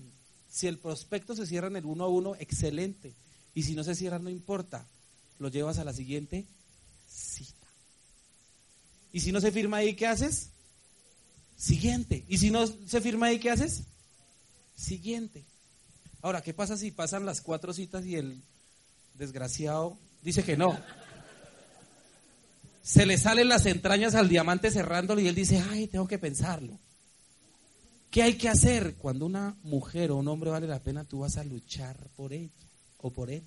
[0.50, 3.14] Si el prospecto se cierra en el uno a uno, excelente.
[3.54, 4.86] Y si no se cierra, no importa.
[5.38, 6.46] Lo llevas a la siguiente
[7.08, 7.66] cita.
[9.10, 10.50] Y si no se firma ahí, ¿qué haces?
[11.56, 12.26] Siguiente.
[12.28, 13.84] Y si no se firma ahí, ¿qué haces?
[14.76, 15.44] Siguiente.
[16.20, 18.42] Ahora, ¿qué pasa si pasan las cuatro citas y el
[19.14, 20.76] desgraciado dice que no?
[22.82, 26.78] Se le salen las entrañas al diamante cerrándolo y él dice, ay, tengo que pensarlo.
[28.10, 28.96] ¿Qué hay que hacer?
[28.96, 32.52] Cuando una mujer o un hombre vale la pena, tú vas a luchar por ella
[32.98, 33.42] o por él.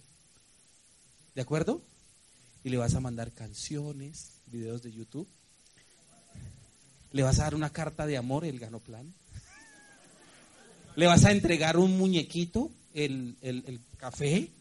[1.36, 1.82] ¿De acuerdo?
[2.64, 5.28] Y le vas a mandar canciones, videos de YouTube.
[7.12, 9.14] Le vas a dar una carta de amor, el ganoplan.
[10.96, 14.52] Le vas a entregar un muñequito, el, el café,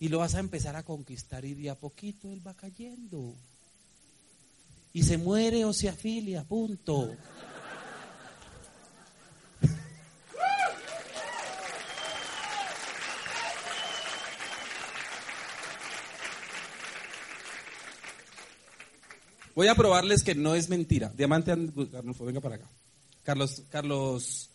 [0.00, 3.34] y lo vas a empezar a conquistar y de a poquito él va cayendo.
[4.94, 7.14] Y se muere o se afilia, punto.
[19.54, 21.12] Voy a probarles que no es mentira.
[21.14, 22.66] Diamante Arnulfo, venga para acá.
[23.22, 24.48] Carlos, Carlos,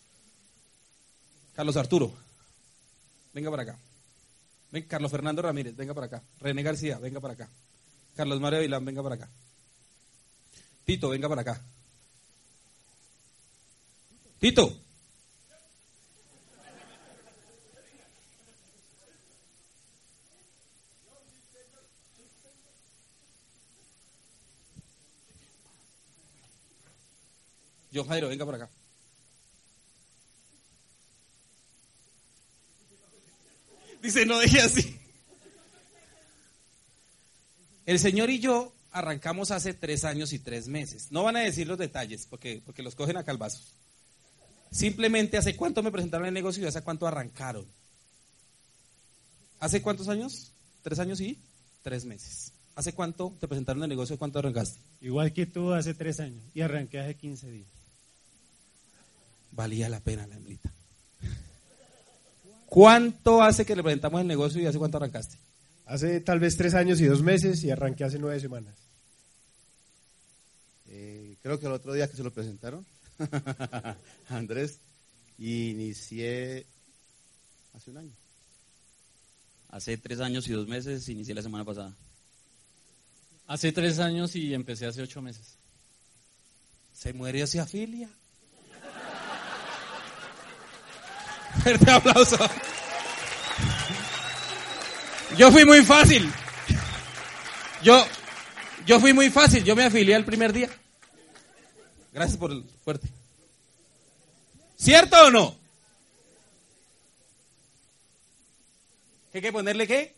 [1.54, 2.12] Carlos Arturo,
[3.32, 3.85] venga para acá.
[4.72, 6.24] Ven, Carlos Fernando Ramírez, venga para acá.
[6.40, 7.50] René García, venga para acá.
[8.16, 9.30] Carlos Mario Vilán, venga para acá.
[10.86, 11.62] Tito, venga para acá.
[14.40, 14.86] Tito.
[27.94, 28.70] John Jairo, venga por acá.
[34.06, 35.00] Dice, no deje así.
[37.88, 41.12] El Señor y yo arrancamos hace tres años y tres meses.
[41.12, 43.74] No van a decir los detalles porque, porque los cogen a calvazos.
[44.72, 47.66] Simplemente hace cuánto me presentaron el negocio y hace cuánto arrancaron.
[49.60, 50.52] ¿Hace cuántos años?
[50.84, 51.40] ¿Tres años y
[51.82, 52.52] tres meses?
[52.76, 54.80] ¿Hace cuánto te presentaron el negocio y cuánto arrancaste?
[55.02, 57.70] Igual que tú hace tres años y arranqué hace 15 días.
[59.52, 60.75] valía la pena la hembrita.
[62.76, 65.38] ¿Cuánto hace que le presentamos el negocio y hace cuánto arrancaste?
[65.86, 68.76] Hace tal vez tres años y dos meses y arranqué hace nueve semanas.
[70.88, 72.86] Eh, creo que el otro día que se lo presentaron,
[74.28, 74.80] Andrés,
[75.38, 76.66] inicié
[77.74, 78.14] hace un año.
[79.70, 81.96] Hace tres años y dos meses, inicié la semana pasada.
[83.48, 85.56] Hace tres años y empecé hace ocho meses.
[86.92, 88.10] Se muere o se afilia.
[91.64, 92.38] Fuerte aplauso.
[95.38, 96.32] Yo fui muy fácil.
[97.84, 98.06] Yo,
[98.86, 99.64] yo fui muy fácil.
[99.64, 100.70] Yo me afilié el primer día.
[102.14, 103.10] Gracias por el fuerte.
[104.78, 105.58] ¿Cierto o no?
[109.32, 110.16] ¿Qué hay que ponerle qué?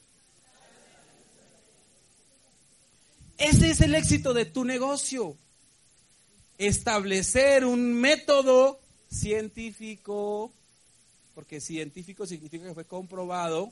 [3.37, 5.35] Ese es el éxito de tu negocio.
[6.57, 8.79] Establecer un método
[9.11, 10.51] científico,
[11.37, 13.71] porque científico significa que fue comprobado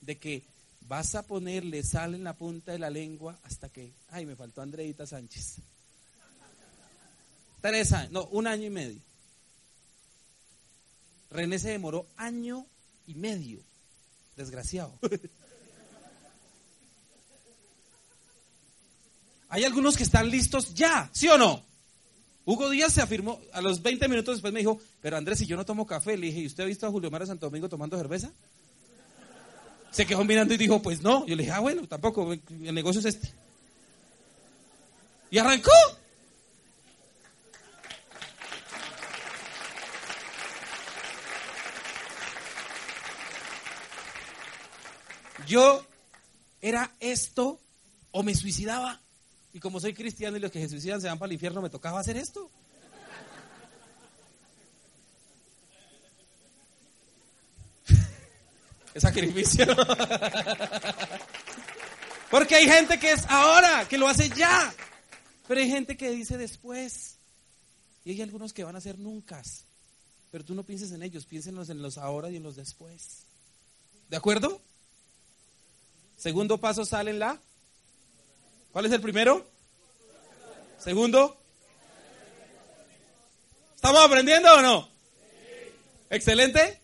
[0.00, 0.42] de que
[0.88, 4.62] vas a ponerle sal en la punta de la lengua hasta que, ay, me faltó
[4.62, 5.56] Andreita Sánchez.
[7.60, 8.98] Tres años, no, un año y medio.
[11.30, 12.64] René se demoró año
[13.06, 13.60] y medio.
[14.34, 14.98] Desgraciado.
[19.50, 21.62] Hay algunos que están listos ya, ¿sí o no?
[22.46, 25.56] Hugo Díaz se afirmó, a los 20 minutos después me dijo, pero Andrés, si yo
[25.56, 27.96] no tomo café, le dije, ¿y usted ha visto a Julio Mario Santo Domingo tomando
[27.96, 28.30] cerveza?
[29.90, 31.24] Se quedó mirando y dijo, pues no.
[31.26, 33.32] Yo le dije, ah, bueno, tampoco, el negocio es este.
[35.30, 35.70] Y arrancó.
[45.46, 45.86] Yo
[46.60, 47.60] era esto
[48.10, 49.03] o me suicidaba.
[49.54, 51.70] Y como soy cristiano y los que se suicidan se van para el infierno, me
[51.70, 52.50] tocaba hacer esto.
[58.94, 59.64] Es sacrificio.
[62.30, 64.74] Porque hay gente que es ahora, que lo hace ya.
[65.46, 67.14] Pero hay gente que dice después.
[68.04, 69.40] Y hay algunos que van a ser nunca.
[70.32, 73.20] Pero tú no pienses en ellos, piénsenos en los ahora y en los después.
[74.10, 74.60] ¿De acuerdo?
[76.16, 77.38] Segundo paso sale en la.
[78.74, 79.46] ¿Cuál es el primero?
[80.80, 81.40] Segundo.
[83.76, 84.88] ¿Estamos aprendiendo o no?
[86.10, 86.80] Excelente.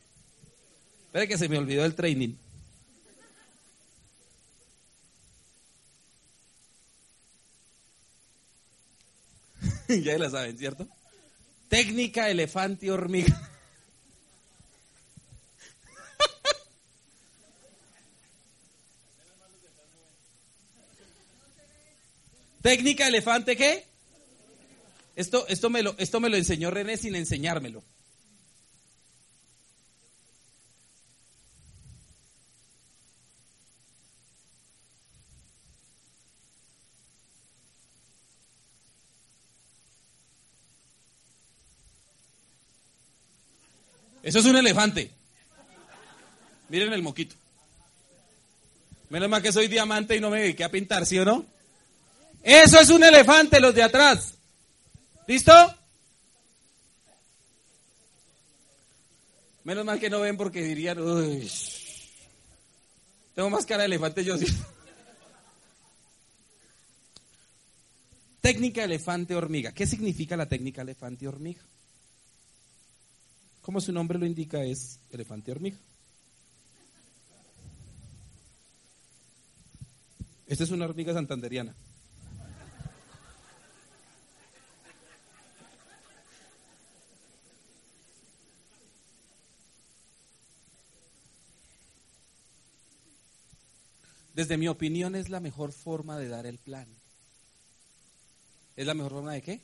[1.06, 2.36] Espera que se me olvidó el training.
[9.88, 10.86] ya la saben, ¿cierto?
[11.68, 13.49] Técnica elefante hormiga.
[22.62, 23.86] Técnica elefante qué?
[25.16, 27.82] Esto, esto, me lo, esto me lo enseñó René sin enseñármelo.
[44.22, 45.10] Eso es un elefante.
[46.68, 47.34] Miren el moquito.
[49.08, 51.59] Menos mal que soy diamante y no me dediqué a pintar, ¿sí o no?
[52.42, 54.34] Eso es un elefante, los de atrás.
[55.26, 55.52] ¿Listo?
[59.64, 60.98] Menos mal que no ven porque dirían,
[63.34, 64.36] tengo más cara de elefante yo.
[64.36, 64.46] Sí.
[68.40, 69.72] técnica elefante hormiga.
[69.72, 71.62] ¿Qué significa la técnica elefante hormiga?
[73.62, 75.76] Como su nombre lo indica, es elefante hormiga.
[80.46, 81.74] Esta es una hormiga santanderiana.
[94.34, 96.86] Desde mi opinión es la mejor forma de dar el plan.
[98.76, 99.60] ¿Es la mejor forma de qué?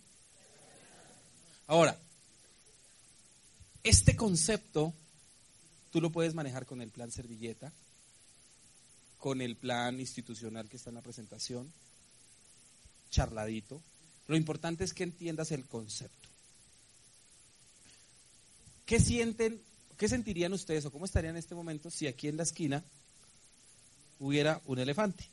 [1.68, 1.98] Ahora,
[3.82, 4.92] este concepto
[5.90, 7.72] tú lo puedes manejar con el plan servilleta,
[9.18, 11.72] con el plan institucional que está en la presentación,
[13.10, 13.80] charladito.
[14.26, 16.28] Lo importante es que entiendas el concepto.
[18.84, 19.60] ¿Qué sienten,
[19.96, 22.84] qué sentirían ustedes o cómo estarían en este momento si aquí en la esquina
[24.18, 25.28] hubiera un elefante?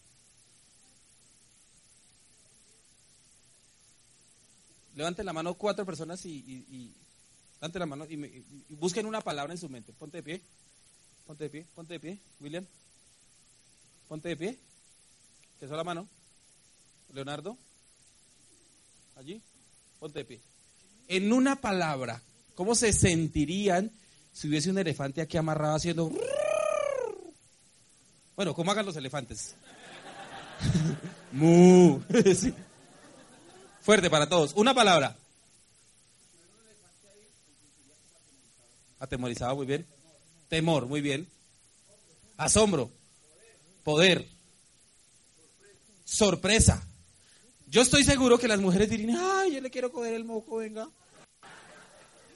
[4.96, 6.94] Levanten la mano cuatro personas y,
[7.56, 9.94] Levante la mano y, busquen una palabra en su mente.
[9.94, 10.42] Ponte de pie.
[11.26, 11.66] Ponte de pie.
[11.74, 12.20] Ponte de pie.
[12.40, 12.66] William.
[14.08, 14.60] Ponte de pie.
[15.60, 16.08] Que la mano.
[17.14, 17.58] Leonardo.
[19.16, 19.42] Allí.
[20.00, 20.42] Ponte de pie.
[21.08, 22.22] En una palabra,
[22.56, 23.92] ¿Cómo se sentirían
[24.32, 26.12] si hubiese un elefante aquí amarrado haciendo...
[28.36, 29.56] Bueno, ¿cómo hagan los elefantes?
[31.32, 32.00] Mu.
[32.36, 32.54] Sí.
[33.82, 34.54] Fuerte para todos.
[34.56, 35.16] Una palabra.
[39.00, 39.86] Atemorizado, muy bien.
[40.48, 41.28] Temor, muy bien.
[42.38, 42.90] Asombro.
[43.84, 44.26] Poder.
[46.06, 46.88] Sorpresa.
[47.68, 50.88] Yo estoy seguro que las mujeres dirían, ay, yo le quiero coger el moco, venga.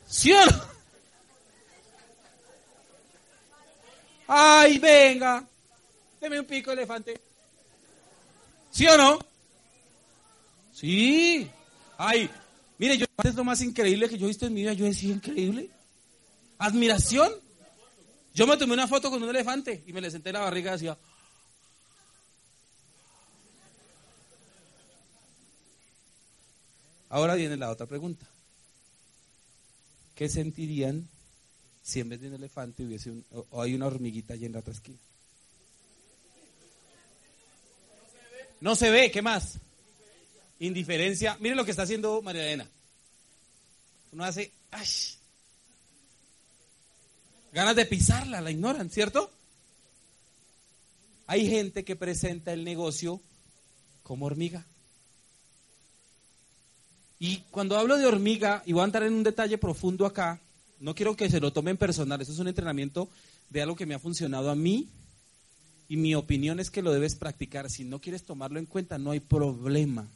[0.07, 0.33] ¿Sí?
[4.27, 5.47] Ay, venga.
[6.27, 7.21] Deme un pico, elefante.
[8.69, 9.17] ¿Sí o no?
[10.73, 11.49] Sí.
[11.97, 12.29] Ay,
[12.77, 14.73] mire, yo es lo más increíble que yo he visto en mi vida.
[14.73, 15.69] Yo decía, increíble.
[16.57, 17.31] Admiración.
[18.33, 20.71] Yo me tomé una foto con un elefante y me le senté en la barriga
[20.71, 20.97] y decía,
[27.07, 28.27] Ahora viene la otra pregunta.
[30.13, 31.07] ¿Qué sentirían
[31.81, 34.73] si en vez de un elefante hubiese o, hay una hormiguita allí en la otra?
[38.59, 39.59] No se ve, ¿qué más?
[40.59, 41.37] Indiferencia.
[41.39, 42.67] Miren lo que está haciendo María Elena.
[44.11, 44.87] Uno hace, ¡ay!
[47.51, 49.31] Ganas de pisarla, la ignoran, ¿cierto?
[51.27, 53.21] Hay gente que presenta el negocio
[54.03, 54.65] como hormiga.
[57.19, 60.39] Y cuando hablo de hormiga, y voy a entrar en un detalle profundo acá,
[60.79, 63.09] no quiero que se lo tomen personal, eso es un entrenamiento
[63.49, 64.87] de algo que me ha funcionado a mí,
[65.89, 67.69] y mi opinión es que lo debes practicar.
[67.69, 70.09] Si no quieres tomarlo en cuenta, no hay problema.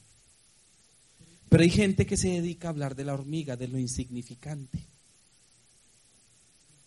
[1.49, 4.79] Pero hay gente que se dedica a hablar de la hormiga, de lo insignificante.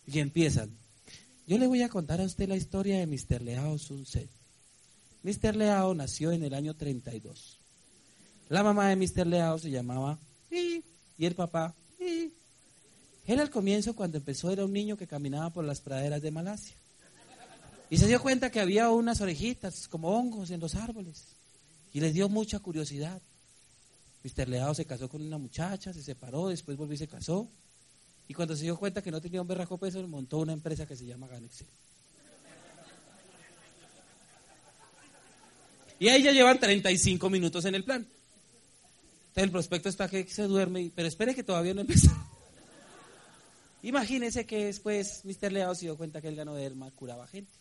[0.07, 0.71] Y empiezan.
[1.47, 3.41] Yo le voy a contar a usted la historia de Mr.
[3.41, 4.29] Leao Sun Set.
[5.23, 5.55] Mr.
[5.55, 7.59] Leao nació en el año 32.
[8.49, 9.25] La mamá de Mr.
[9.25, 10.19] Leao se llamaba
[10.51, 10.83] y,
[11.17, 11.73] el papá.
[13.25, 16.75] Él al comienzo, cuando empezó, era un niño que caminaba por las praderas de Malasia.
[17.89, 21.23] Y se dio cuenta que había unas orejitas como hongos en los árboles.
[21.93, 23.21] Y les dio mucha curiosidad.
[24.23, 24.49] Mr.
[24.49, 27.47] Leao se casó con una muchacha, se separó, después volvió y se casó.
[28.27, 30.95] Y cuando se dio cuenta que no tenía un berraco peso, montó una empresa que
[30.95, 31.67] se llama Ganexel.
[35.99, 38.01] Y ahí ya llevan 35 minutos en el plan.
[38.01, 42.09] Entonces el prospecto está que se duerme, y- pero espere que todavía no empezó.
[43.83, 45.51] Imagínese que después Mr.
[45.51, 47.51] Leao se dio cuenta que el ganoderma curaba gente.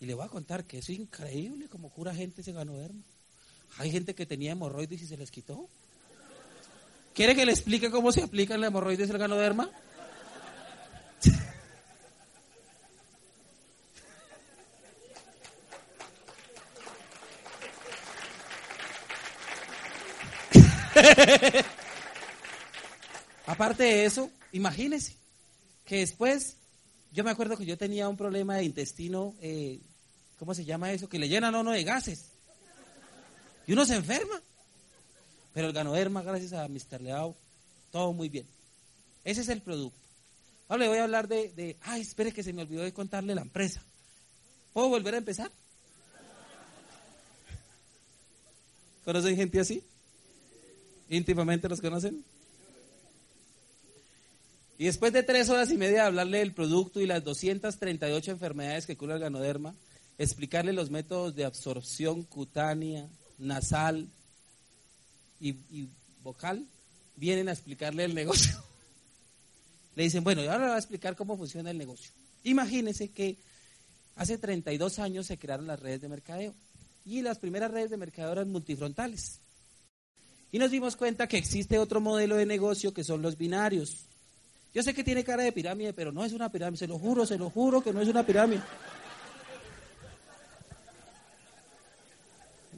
[0.00, 3.02] Y le voy a contar que es increíble como cura gente ese ganoderma.
[3.76, 5.68] Hay gente que tenía hemorroides y se les quitó.
[7.14, 9.70] ¿Quiere que le explique cómo se aplica la hemorroides el ganoderma?
[23.46, 25.16] Aparte de eso, imagínese
[25.84, 26.56] que después,
[27.12, 29.80] yo me acuerdo que yo tenía un problema de intestino, eh,
[30.40, 31.06] ¿cómo se llama eso?
[31.06, 32.30] Que le llenan a uno de gases.
[33.66, 34.40] Y uno se enferma.
[35.52, 37.02] Pero el ganoderma, gracias a Mr.
[37.02, 37.36] Leao,
[37.92, 38.46] todo muy bien.
[39.22, 39.98] Ese es el producto.
[40.66, 43.34] Ahora le voy a hablar de, de, ay, espere que se me olvidó de contarle
[43.34, 43.82] la empresa.
[44.72, 45.50] ¿Puedo volver a empezar?
[49.04, 49.84] ¿Conocen gente así?
[51.10, 52.24] ¿Íntimamente los conocen?
[54.78, 58.86] Y después de tres horas y media de hablarle del producto y las 238 enfermedades
[58.86, 59.74] que cura el ganoderma,
[60.20, 63.08] explicarle los métodos de absorción cutánea,
[63.38, 64.06] nasal
[65.40, 65.56] y,
[66.22, 66.66] vocal,
[67.16, 68.62] vienen a explicarle el negocio.
[69.96, 72.12] Le dicen, bueno, ahora le voy a explicar cómo funciona el negocio.
[72.44, 73.38] Imagínense que
[74.14, 76.54] hace 32 años se crearon las redes de mercadeo
[77.04, 79.40] y las primeras redes de mercadeo eran multifrontales.
[80.52, 84.04] Y nos dimos cuenta que existe otro modelo de negocio que son los binarios.
[84.74, 87.24] Yo sé que tiene cara de pirámide, pero no es una pirámide, se lo juro,
[87.24, 88.62] se lo juro que no es una pirámide.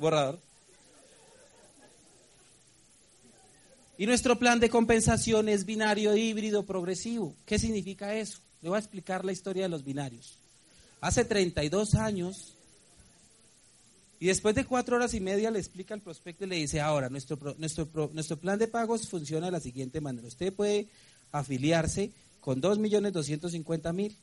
[0.02, 0.38] Borrador.
[3.96, 7.36] Y nuestro plan de compensación es binario híbrido progresivo.
[7.46, 8.38] ¿Qué significa eso?
[8.60, 10.38] Le voy a explicar la historia de los binarios.
[11.00, 12.54] Hace 32 años,
[14.18, 17.08] y después de cuatro horas y media le explica al prospecto y le dice, ahora,
[17.08, 20.26] nuestro, nuestro, nuestro plan de pagos funciona de la siguiente manera.
[20.28, 20.88] Usted puede
[21.32, 24.14] afiliarse con 2.250.000.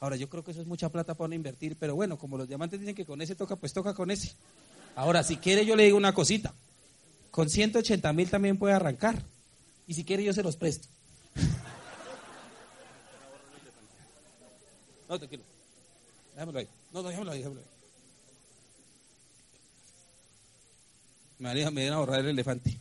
[0.00, 2.48] Ahora, yo creo que eso es mucha plata para uno invertir, pero bueno, como los
[2.48, 4.32] diamantes dicen que con ese toca, pues toca con ese.
[4.96, 6.54] Ahora, si quiere, yo le digo una cosita.
[7.30, 9.22] Con 180 mil también puede arrancar.
[9.86, 10.88] Y si quiere, yo se los presto.
[15.08, 15.42] No, tranquilo.
[16.34, 16.68] Déjamelo ahí.
[16.92, 17.66] No, no, déjamelo ahí, déjamelo ahí.
[21.38, 22.78] Me van a- me a ahorrar el elefante.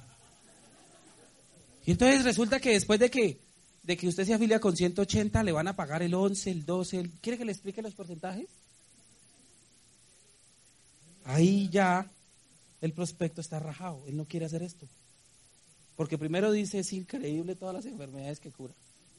[1.86, 3.40] Y entonces resulta que después de que
[3.84, 7.00] de que usted se afilia con 180, le van a pagar el 11, el 12.
[7.02, 8.48] el- ¿Quiere que le explique los porcentajes?
[11.26, 12.10] Ahí ya
[12.82, 14.04] el prospecto está rajado.
[14.08, 14.88] Él no quiere hacer esto.
[15.96, 18.74] Porque primero dice, es increíble todas las enfermedades que cura.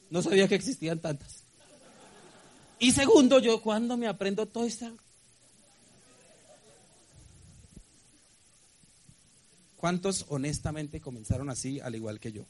[0.09, 1.43] No sabía que existían tantas.
[2.79, 4.91] Y segundo, yo cuando me aprendo todo esta...
[9.77, 12.43] ¿Cuántos honestamente comenzaron así, al igual que yo?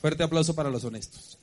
[0.00, 1.38] Fuerte aplauso para los honestos.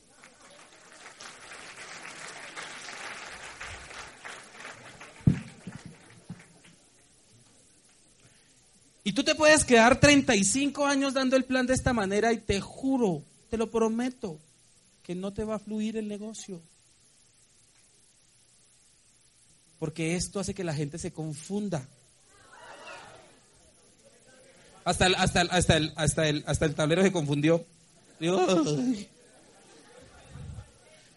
[9.12, 12.62] Y tú te puedes quedar 35 años dando el plan de esta manera y te
[12.62, 14.40] juro, te lo prometo,
[15.04, 16.62] que no te va a fluir el negocio.
[19.80, 21.86] Porque esto hace que la gente se confunda.
[24.86, 27.66] Hasta el, hasta el, hasta el, hasta el, hasta el tablero se confundió.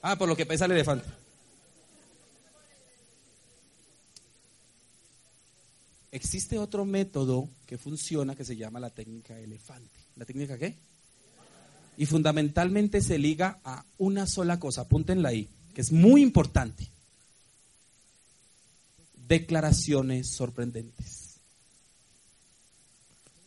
[0.03, 1.09] Ah, por lo que pesa el elefante.
[6.14, 9.98] Existe otro método que funciona que se llama la técnica elefante.
[10.14, 10.76] ¿La técnica qué?
[11.96, 16.86] Y fundamentalmente se liga a una sola cosa, apúntenla ahí, que es muy importante.
[19.26, 21.40] Declaraciones sorprendentes.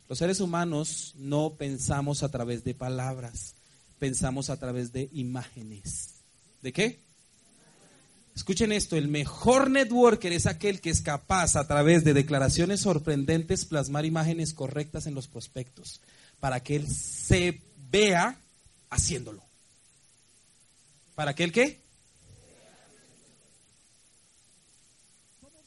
[0.09, 3.55] Los seres humanos no pensamos a través de palabras,
[3.97, 6.15] pensamos a través de imágenes.
[6.61, 6.99] ¿De qué?
[8.37, 13.65] Escuchen esto, el mejor networker es aquel que es capaz a través de declaraciones sorprendentes
[13.65, 16.01] plasmar imágenes correctas en los prospectos
[16.39, 17.59] para que él se
[17.89, 18.39] vea
[18.91, 19.41] haciéndolo.
[21.15, 21.81] ¿Para que él qué?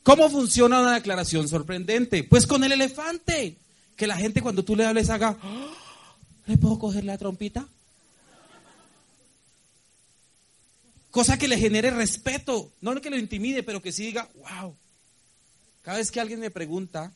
[0.05, 2.23] ¿Cómo funciona una declaración sorprendente?
[2.23, 3.59] Pues con el elefante.
[3.97, 5.75] Que la gente cuando tú le hables haga, "Ah,
[6.47, 7.67] ¿le puedo coger la trompita?
[11.11, 14.77] Cosa que le genere respeto, no que lo intimide, pero que sí diga, wow.
[15.83, 17.13] Cada vez que alguien me pregunta,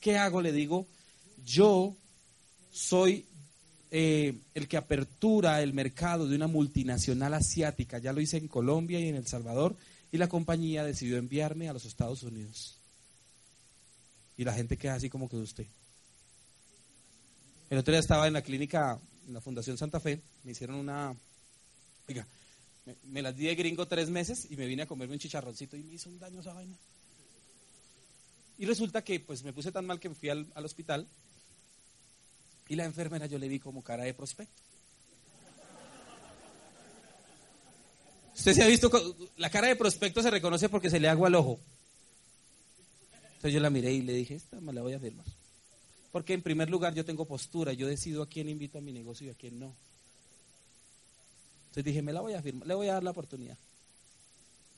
[0.00, 0.40] ¿qué hago?
[0.40, 0.86] Le digo,
[1.44, 1.96] yo
[2.70, 3.26] soy
[3.90, 7.98] eh, el que apertura el mercado de una multinacional asiática.
[7.98, 9.76] Ya lo hice en Colombia y en El Salvador
[10.12, 12.78] y la compañía decidió enviarme a los Estados Unidos.
[14.36, 15.66] Y la gente queda así como que usted.
[17.70, 21.16] El otro día estaba en la clínica, en la Fundación Santa Fe, me hicieron una...
[22.08, 22.26] Oiga,
[23.04, 25.82] me, las di de gringo tres meses y me vine a comerme un chicharroncito y
[25.82, 26.76] me hizo un daño esa vaina.
[28.58, 31.06] Y resulta que pues me puse tan mal que fui al, al hospital
[32.68, 34.62] y la enfermera yo le vi como cara de prospecto.
[38.34, 38.90] Usted se ha visto,
[39.36, 41.60] la cara de prospecto se reconoce porque se le agua al ojo.
[43.34, 45.26] Entonces yo la miré y le dije, esta me la voy a firmar.
[46.10, 49.26] Porque en primer lugar yo tengo postura, yo decido a quién invito a mi negocio
[49.26, 49.74] y a quién no.
[51.72, 53.56] Entonces dije, me la voy a firmar, le voy a dar la oportunidad.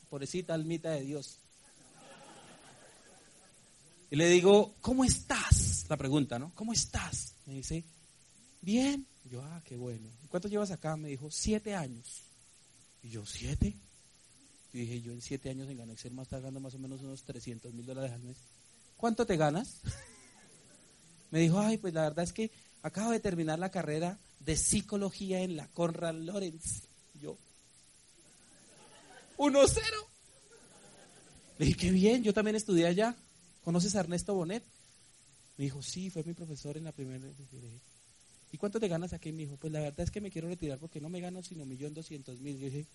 [0.08, 1.40] Pobrecita almita de Dios.
[4.12, 5.86] Y le digo, ¿cómo estás?
[5.88, 6.52] La pregunta, ¿no?
[6.54, 7.34] ¿Cómo estás?
[7.46, 7.82] Me dice,
[8.60, 9.04] bien.
[9.24, 10.08] Yo, ah, qué bueno.
[10.22, 10.96] ¿Y cuánto llevas acá?
[10.96, 12.22] Me dijo, siete años.
[13.02, 13.76] Y yo, ¿siete?
[14.72, 17.24] Y dije, yo en siete años en Ganexer más está ganando más o menos unos
[17.24, 18.36] 300 mil dólares al mes.
[18.96, 19.80] ¿Cuánto te ganas?
[21.32, 25.40] Me dijo, ay, pues la verdad es que acabo de terminar la carrera de psicología
[25.40, 26.82] en la Conrad Lawrence.
[27.20, 27.36] Yo,
[29.38, 29.82] 1-0.
[31.58, 33.14] Le dije, qué bien, yo también estudié allá.
[33.64, 34.62] ¿Conoces a Ernesto Bonet?
[35.56, 37.24] Me dijo, sí, fue mi profesor en la primera.
[38.52, 39.32] ¿Y cuánto te ganas aquí?
[39.32, 41.64] Me dijo, pues la verdad es que me quiero retirar porque no me gano sino
[41.64, 42.58] millón doscientos mil.
[42.58, 42.86] Yo dije,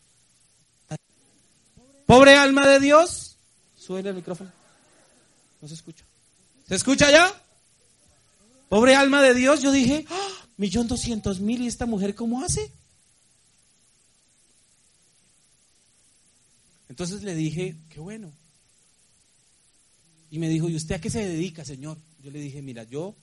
[2.06, 3.38] pobre alma de Dios.
[3.78, 4.52] Suena el micrófono.
[5.62, 6.06] No se escucha.
[6.68, 7.32] ¿Se escucha ya?
[8.68, 9.62] Pobre alma de Dios.
[9.62, 10.39] Yo dije, ¡Ah!
[10.60, 11.62] Millón doscientos mil.
[11.62, 12.72] ¿Y esta mujer cómo hace?
[16.89, 18.32] Entonces le dije, qué bueno.
[20.30, 21.97] Y me dijo, ¿y usted a qué se dedica, señor?
[22.22, 23.16] Yo le dije, mira, yo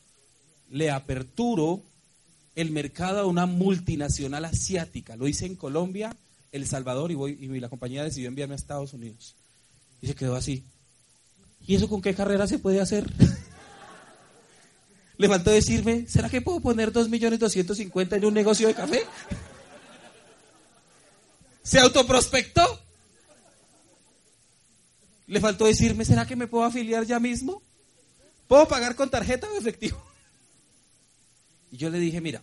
[0.70, 1.82] le aperturo
[2.54, 5.14] el mercado a una multinacional asiática.
[5.14, 6.16] Lo hice en Colombia,
[6.52, 9.36] El Salvador y, voy, y la compañía decidió enviarme a Estados Unidos.
[10.00, 10.64] Y se quedó así.
[11.66, 13.12] ¿Y eso con qué carrera se puede hacer?
[15.18, 19.02] Le faltó decirme, ¿será que puedo poner 2.250.000 en un negocio de café?
[21.62, 22.80] Se autoprospectó.
[25.26, 27.62] Le faltó decirme, ¿será que me puedo afiliar ya mismo?
[28.46, 30.00] ¿Puedo pagar con tarjeta o efectivo?
[31.72, 32.42] Y yo le dije, mira,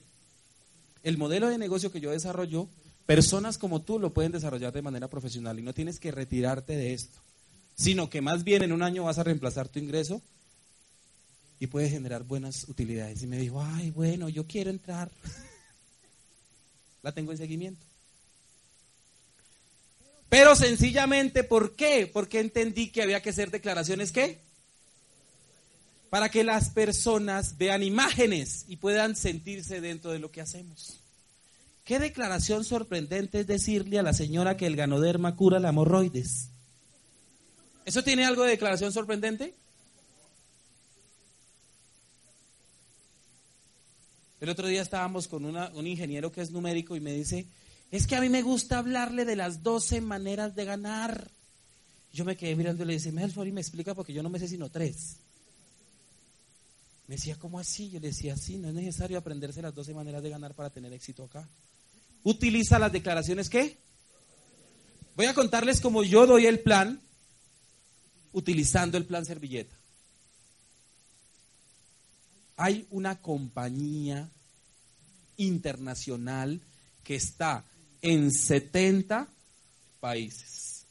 [1.03, 2.67] el modelo de negocio que yo desarrollo,
[3.05, 6.93] personas como tú lo pueden desarrollar de manera profesional y no tienes que retirarte de
[6.93, 7.19] esto,
[7.75, 10.21] sino que más bien en un año vas a reemplazar tu ingreso
[11.63, 13.23] y puedes generar buenas utilidades.
[13.23, 15.09] Y me dijo, ay, bueno, yo quiero entrar.
[17.01, 17.85] La tengo en seguimiento.
[20.27, 22.09] Pero sencillamente, ¿por qué?
[22.11, 24.41] Porque entendí que había que hacer declaraciones ¿qué?
[26.09, 30.99] Para que las personas vean imágenes y puedan sentirse dentro de lo que hacemos.
[31.85, 36.49] Qué declaración sorprendente es decirle a la señora que el ganoderma cura la hemorroides.
[37.85, 39.55] ¿Eso tiene algo de declaración sorprendente?
[44.43, 47.45] El otro día estábamos con un ingeniero que es numérico y me dice,
[47.91, 51.31] es que a mí me gusta hablarle de las 12 maneras de ganar.
[52.11, 54.39] Yo me quedé mirando y le dije, me y me explica porque yo no me
[54.39, 55.15] sé sino tres.
[57.07, 57.89] Me decía, ¿cómo así?
[57.89, 60.91] Yo le decía, sí, no es necesario aprenderse las 12 maneras de ganar para tener
[60.91, 61.47] éxito acá.
[62.23, 63.77] Utiliza las declaraciones ¿qué?
[65.15, 66.99] Voy a contarles cómo yo doy el plan
[68.33, 69.73] utilizando el plan servilleta.
[72.55, 74.29] Hay una compañía
[75.37, 76.61] internacional
[77.03, 77.65] que está
[78.01, 79.27] en 70
[79.99, 80.85] países,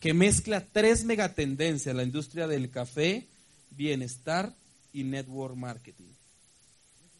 [0.00, 3.26] que mezcla tres megatendencias, la industria del café,
[3.70, 4.54] bienestar
[4.92, 6.12] y network marketing.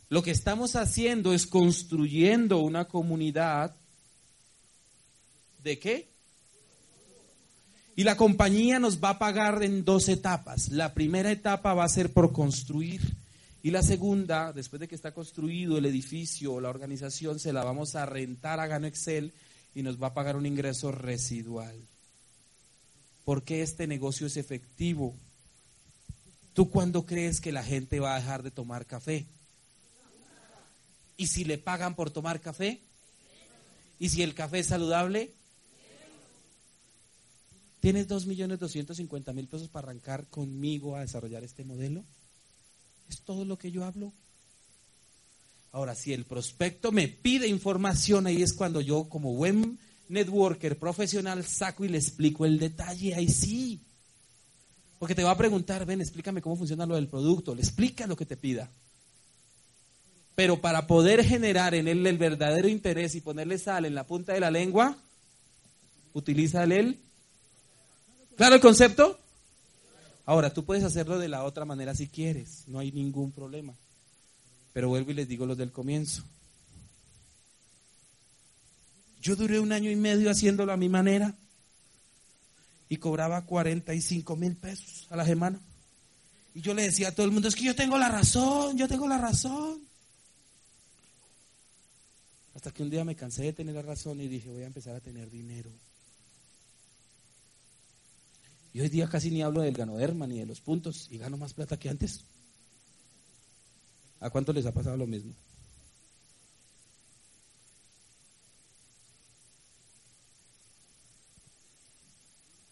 [0.09, 3.75] Lo que estamos haciendo es construyendo una comunidad
[5.63, 6.09] de qué?
[7.97, 10.69] Y la compañía nos va a pagar en dos etapas.
[10.69, 13.01] La primera etapa va a ser por construir.
[13.67, 17.65] Y la segunda, después de que está construido el edificio o la organización, se la
[17.65, 19.33] vamos a rentar a Gano Excel
[19.75, 21.77] y nos va a pagar un ingreso residual.
[23.25, 25.17] ¿Por qué este negocio es efectivo?
[26.55, 29.27] ¿Tú cuándo crees que la gente va a dejar de tomar café?
[31.17, 32.81] ¿Y si le pagan por tomar café?
[33.99, 35.35] ¿Y si el café es saludable?
[37.81, 42.05] ¿Tienes 2.250.000 pesos para arrancar conmigo a desarrollar este modelo?
[43.09, 44.13] Es todo lo que yo hablo.
[45.73, 49.79] Ahora, si el prospecto me pide información, ahí es cuando yo, como buen
[50.09, 53.15] networker profesional, saco y le explico el detalle.
[53.15, 53.81] Ahí sí.
[54.99, 57.55] Porque te va a preguntar, ven, explícame cómo funciona lo del producto.
[57.55, 58.71] Le explica lo que te pida.
[60.35, 64.33] Pero para poder generar en él el verdadero interés y ponerle sal en la punta
[64.33, 64.97] de la lengua,
[66.13, 66.99] utiliza él.
[68.37, 69.19] ¿Claro el concepto?
[70.27, 73.75] Ahora, tú puedes hacerlo de la otra manera si quieres, no hay ningún problema.
[74.73, 76.25] Pero vuelvo y les digo los del comienzo.
[79.23, 81.33] Yo duré un año y medio haciéndolo a mi manera
[82.89, 85.61] y cobraba 45 mil pesos a la semana.
[86.55, 88.89] Y yo le decía a todo el mundo, es que yo tengo la razón, yo
[88.89, 89.81] tengo la razón.
[92.55, 94.97] Hasta que un día me cansé de tener la razón y dije, voy a empezar
[94.97, 95.71] a tener dinero.
[98.77, 101.55] Y hoy día casi ni hablo del ganoderma ni de los puntos y gano más
[101.55, 102.21] plata que antes.
[104.21, 105.33] ¿A cuánto les ha pasado lo mismo?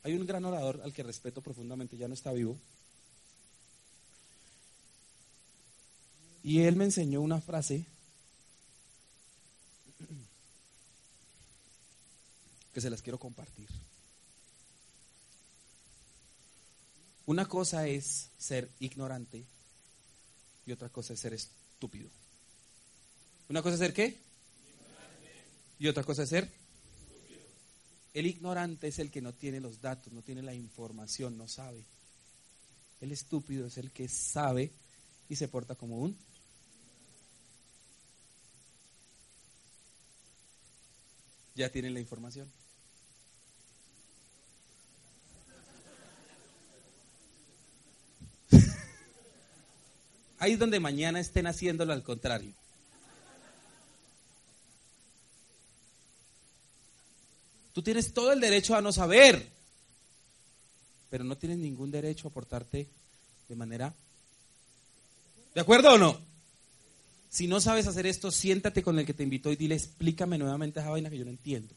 [0.02, 2.58] Hay un gran orador al que respeto profundamente, ya no está vivo.
[6.42, 7.86] Y él me enseñó una frase
[12.74, 13.70] que se las quiero compartir.
[17.26, 19.44] Una cosa es ser ignorante
[20.66, 22.08] y otra cosa es ser estúpido.
[23.48, 24.18] Una cosa es ser qué?
[25.78, 26.64] Y otra cosa es ser
[28.14, 31.84] el ignorante es el que no tiene los datos, no tiene la información, no sabe.
[33.00, 34.70] El estúpido es el que sabe
[35.28, 36.16] y se porta como un.
[41.56, 42.48] Ya tienen la información.
[50.44, 52.52] Ahí es donde mañana estén haciéndolo al contrario.
[57.72, 59.48] Tú tienes todo el derecho a no saber,
[61.08, 62.86] pero no tienes ningún derecho a portarte
[63.48, 63.94] de manera...
[65.54, 66.20] ¿De acuerdo o no?
[67.30, 70.78] Si no sabes hacer esto, siéntate con el que te invitó y dile, explícame nuevamente
[70.78, 71.74] esa vaina que yo no entiendo.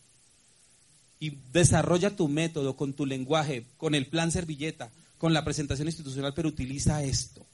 [1.22, 6.34] Y desarrolla tu método con tu lenguaje, con el plan servilleta, con la presentación institucional,
[6.34, 7.46] pero utiliza esto.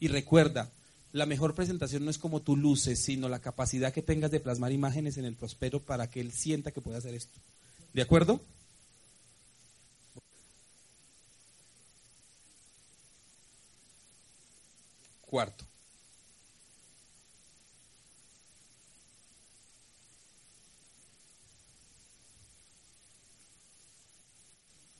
[0.00, 0.70] Y recuerda,
[1.12, 4.72] la mejor presentación no es como tú luces, sino la capacidad que tengas de plasmar
[4.72, 7.38] imágenes en el prospero para que él sienta que puede hacer esto.
[7.92, 8.40] ¿De acuerdo?
[15.20, 15.64] Cuarto.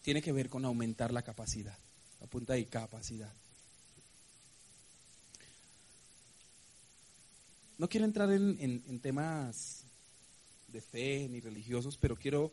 [0.03, 1.77] Tiene que ver con aumentar la capacidad,
[2.21, 3.33] la punta de capacidad.
[7.81, 9.85] No quiero entrar en, en- temas
[10.69, 12.53] de fe ni religiosos, pero quiero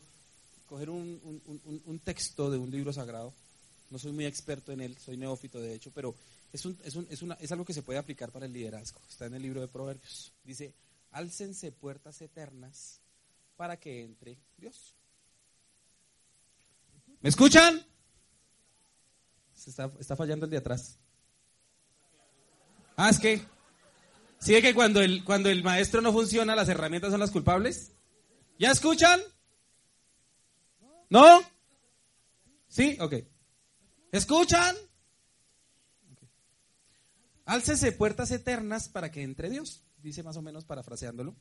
[0.66, 3.34] coger un, un- un- texto de un libro sagrado.
[3.90, 6.14] No soy muy experto en él, soy neófito de hecho, pero
[6.50, 9.02] es, es, es es algo que se puede aplicar para el liderazgo.
[9.06, 10.32] Está en el libro de Proverbios.
[10.44, 10.72] Dice,
[11.12, 12.98] álcense puertas eternas
[13.58, 14.94] para que entre Dios.
[17.20, 17.84] ¿Me escuchan?
[19.54, 20.96] Se está, está fallando el de atrás.
[22.96, 23.57] Ah, es que.
[24.40, 27.92] ¿Sí que cuando el, cuando el maestro no funciona, las herramientas son las culpables?
[28.58, 29.20] ¿Ya escuchan?
[31.10, 31.40] ¿No?
[32.68, 32.96] ¿Sí?
[33.00, 33.14] Ok.
[34.12, 34.76] ¿Escuchan?
[37.44, 41.34] Álcese puertas eternas para que entre Dios, dice más o menos parafraseándolo.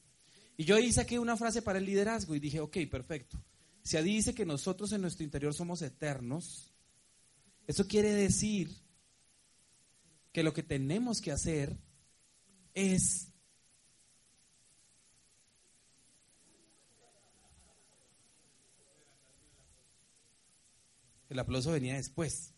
[0.56, 3.38] Y yo ahí saqué una frase para el liderazgo y dije, ok, perfecto.
[3.84, 6.74] Si ahí dice que nosotros en nuestro interior somos eternos,
[7.68, 8.70] eso quiere decir
[10.32, 11.78] que lo que tenemos que hacer
[12.78, 13.28] es
[21.30, 22.53] El aplauso venía después.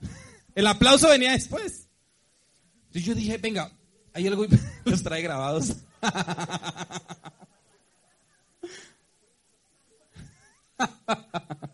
[0.54, 1.88] El aplauso venía después.
[2.86, 3.72] Entonces yo dije, venga,
[4.12, 4.46] hay algo,
[4.84, 5.76] los trae grabados.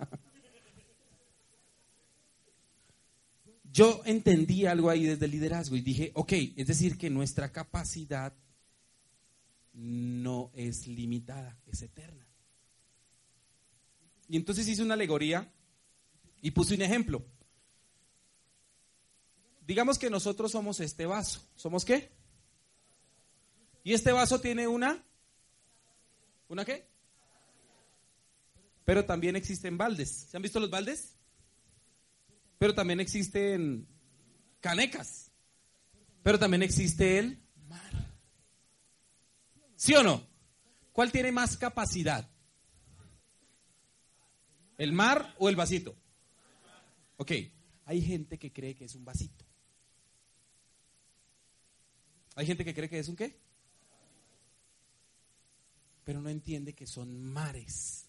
[3.78, 8.34] Yo entendí algo ahí desde el liderazgo y dije, ok, es decir, que nuestra capacidad
[9.72, 12.26] no es limitada, es eterna.
[14.26, 15.48] Y entonces hice una alegoría
[16.42, 17.24] y puse un ejemplo.
[19.64, 21.48] Digamos que nosotros somos este vaso.
[21.54, 22.10] ¿Somos qué?
[23.84, 25.04] Y este vaso tiene una...
[26.48, 26.84] ¿Una qué?
[28.84, 30.26] Pero también existen baldes.
[30.28, 31.17] ¿Se han visto los baldes?
[32.58, 33.86] Pero también existen
[34.60, 35.30] canecas.
[36.22, 38.14] Pero también existe el mar.
[39.76, 40.26] ¿Sí o no?
[40.92, 42.28] ¿Cuál tiene más capacidad?
[44.76, 45.96] ¿El mar o el vasito?
[47.16, 47.32] Ok,
[47.84, 49.44] hay gente que cree que es un vasito.
[52.34, 53.36] Hay gente que cree que es un qué?
[56.04, 58.07] Pero no entiende que son mares.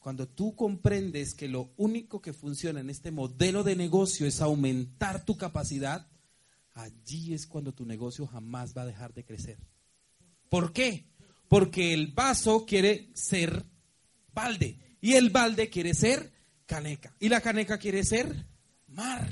[0.00, 5.26] Cuando tú comprendes que lo único que funciona en este modelo de negocio es aumentar
[5.26, 6.08] tu capacidad,
[6.72, 9.58] allí es cuando tu negocio jamás va a dejar de crecer.
[10.48, 11.06] ¿Por qué?
[11.48, 13.66] Porque el vaso quiere ser
[14.32, 16.32] balde y el balde quiere ser
[16.64, 18.46] caneca y la caneca quiere ser
[18.86, 19.28] mar.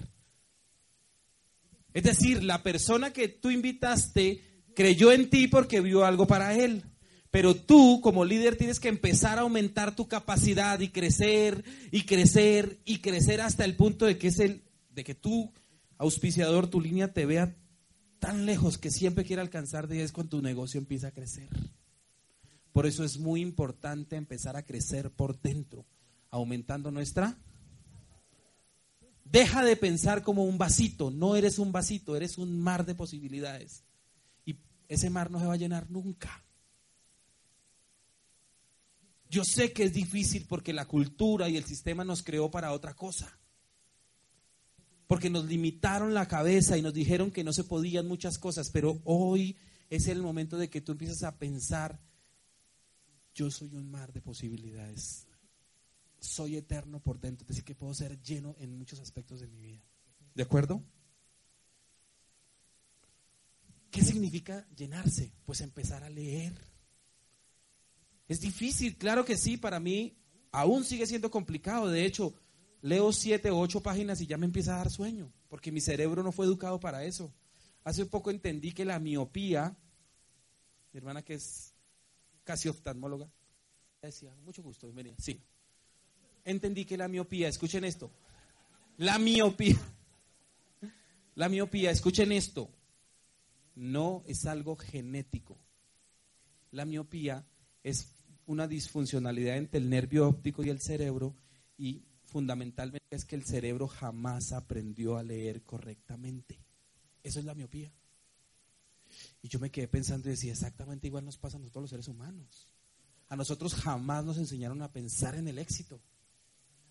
[1.94, 6.84] Es decir, la persona que tú invitaste creyó en ti porque vio algo para él.
[7.30, 12.78] Pero tú como líder tienes que empezar a aumentar tu capacidad y crecer y crecer
[12.84, 15.52] y crecer hasta el punto de que es el de que tú
[15.98, 17.54] auspiciador tu línea te vea
[18.18, 21.48] tan lejos que siempre quiera alcanzar de es cuando tu negocio empieza a crecer.
[22.72, 25.84] Por eso es muy importante empezar a crecer por dentro,
[26.30, 27.36] aumentando nuestra
[29.30, 33.84] Deja de pensar como un vasito, no eres un vasito, eres un mar de posibilidades.
[34.46, 34.56] Y
[34.88, 36.42] ese mar no se va a llenar nunca.
[39.30, 42.94] Yo sé que es difícil porque la cultura y el sistema nos creó para otra
[42.94, 43.38] cosa.
[45.06, 49.00] Porque nos limitaron la cabeza y nos dijeron que no se podían muchas cosas, pero
[49.04, 49.56] hoy
[49.90, 51.98] es el momento de que tú empieces a pensar,
[53.34, 55.26] yo soy un mar de posibilidades.
[56.20, 59.82] Soy eterno por dentro, decir, que puedo ser lleno en muchos aspectos de mi vida.
[60.34, 60.82] ¿De acuerdo?
[63.90, 65.32] ¿Qué significa llenarse?
[65.46, 66.52] Pues empezar a leer.
[68.28, 70.16] Es difícil, claro que sí, para mí
[70.52, 71.88] aún sigue siendo complicado.
[71.88, 72.34] De hecho,
[72.82, 76.22] leo siete o ocho páginas y ya me empieza a dar sueño, porque mi cerebro
[76.22, 77.32] no fue educado para eso.
[77.84, 79.76] Hace poco entendí que la miopía,
[80.92, 81.72] mi hermana que es
[82.44, 83.30] casi oftalmóloga,
[84.02, 85.16] decía, mucho gusto, bienvenida.
[85.18, 85.40] Sí.
[86.44, 88.10] Entendí que la miopía, escuchen esto,
[88.98, 89.78] la miopía,
[91.34, 92.70] la miopía, escuchen esto,
[93.74, 95.56] no es algo genético.
[96.70, 97.46] La miopía
[97.82, 98.17] es
[98.48, 101.36] una disfuncionalidad entre el nervio óptico y el cerebro
[101.76, 106.58] y fundamentalmente es que el cerebro jamás aprendió a leer correctamente.
[107.22, 107.92] Eso es la miopía.
[109.42, 112.08] Y yo me quedé pensando y decía, exactamente igual nos pasa a nosotros los seres
[112.08, 112.68] humanos.
[113.28, 116.00] A nosotros jamás nos enseñaron a pensar en el éxito.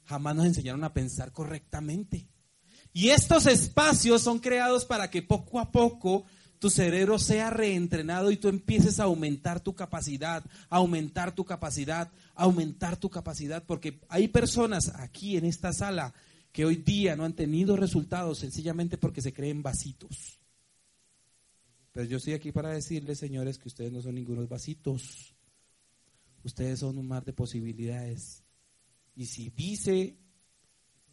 [0.06, 2.28] Jamás nos enseñaron a pensar correctamente.
[2.94, 6.26] Y estos espacios son creados para que poco a poco
[6.60, 12.98] tu cerebro sea reentrenado y tú empieces a aumentar tu capacidad, aumentar tu capacidad, aumentar
[12.98, 16.14] tu capacidad, porque hay personas aquí en esta sala
[16.52, 20.40] que hoy día no han tenido resultados sencillamente porque se creen vasitos.
[21.92, 25.36] Pero yo estoy aquí para decirles, señores, que ustedes no son ningunos vasitos.
[26.44, 28.44] Ustedes son un mar de posibilidades.
[29.16, 30.18] Y si dice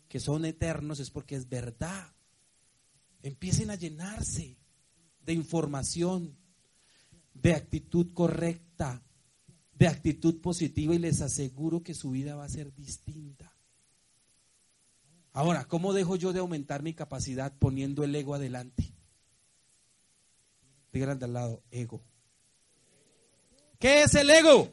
[0.08, 2.12] que son eternos es porque es verdad.
[3.22, 4.58] Empiecen a llenarse
[5.24, 6.36] de información,
[7.34, 9.02] de actitud correcta,
[9.74, 13.52] de actitud positiva y les aseguro que su vida va a ser distinta.
[15.32, 18.94] Ahora, ¿cómo dejo yo de aumentar mi capacidad poniendo el ego adelante?
[20.92, 22.00] De al lado, ego.
[23.80, 24.72] ¿Qué es el ego?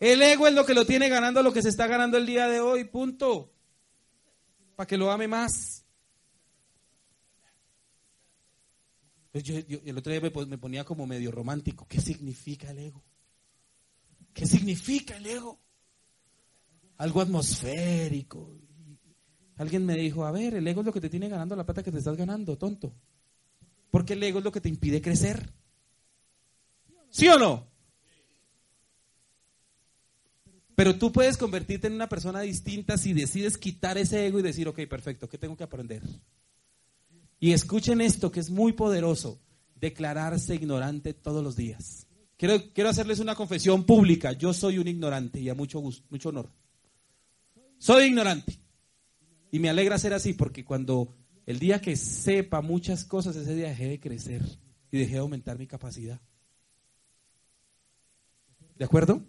[0.00, 2.48] El ego es lo que lo tiene ganando lo que se está ganando el día
[2.48, 3.52] de hoy, punto.
[4.74, 5.85] Para que lo ame más.
[9.42, 11.86] Yo- el otro día me, me ponía como medio romántico.
[11.88, 13.02] ¿Qué significa el ego?
[14.32, 15.58] ¿Qué significa el ego?
[16.98, 18.50] Algo atmosférico.
[19.56, 21.82] Alguien me dijo, a ver, el ego es lo que te tiene ganando la plata
[21.82, 22.94] que te estás ganando, tonto.
[23.90, 25.52] Porque el ego es lo que te impide crecer.
[27.10, 27.66] ¿Sí o no?
[30.74, 34.68] Pero tú puedes convertirte en una persona distinta si decides quitar ese ego y decir,
[34.68, 36.02] ok, perfecto, ¿qué tengo que aprender?
[37.38, 39.40] Y escuchen esto que es muy poderoso,
[39.74, 42.06] declararse ignorante todos los días.
[42.36, 46.30] Quiero, quiero hacerles una confesión pública, yo soy un ignorante y a mucho gusto, mucho
[46.30, 46.50] honor.
[47.78, 48.58] Soy ignorante.
[49.50, 51.14] Y me alegra ser así porque cuando
[51.46, 54.42] el día que sepa muchas cosas, ese día dejé de crecer
[54.90, 56.20] y dejé de aumentar mi capacidad.
[58.76, 59.22] ¿De acuerdo?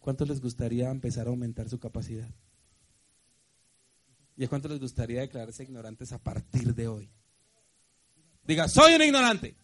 [0.00, 2.28] ¿Cuánto les gustaría empezar a aumentar su capacidad?
[4.40, 7.10] ¿Y a cuánto les gustaría declararse ignorantes a partir de hoy?
[8.42, 9.54] Diga, soy un ignorante.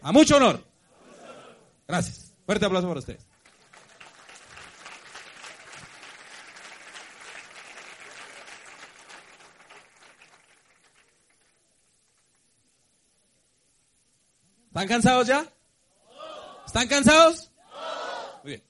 [0.00, 0.64] A mucho honor.
[1.88, 2.32] Gracias.
[2.46, 3.26] Fuerte aplauso para ustedes.
[14.68, 15.52] ¿Están cansados ya?
[16.64, 17.50] ¿Están cansados?
[18.44, 18.62] Muy bien.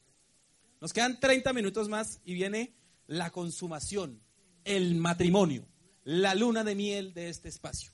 [0.81, 2.75] Nos quedan 30 minutos más y viene
[3.07, 4.23] la consumación,
[4.65, 5.67] el matrimonio,
[6.05, 7.93] la luna de miel de este espacio.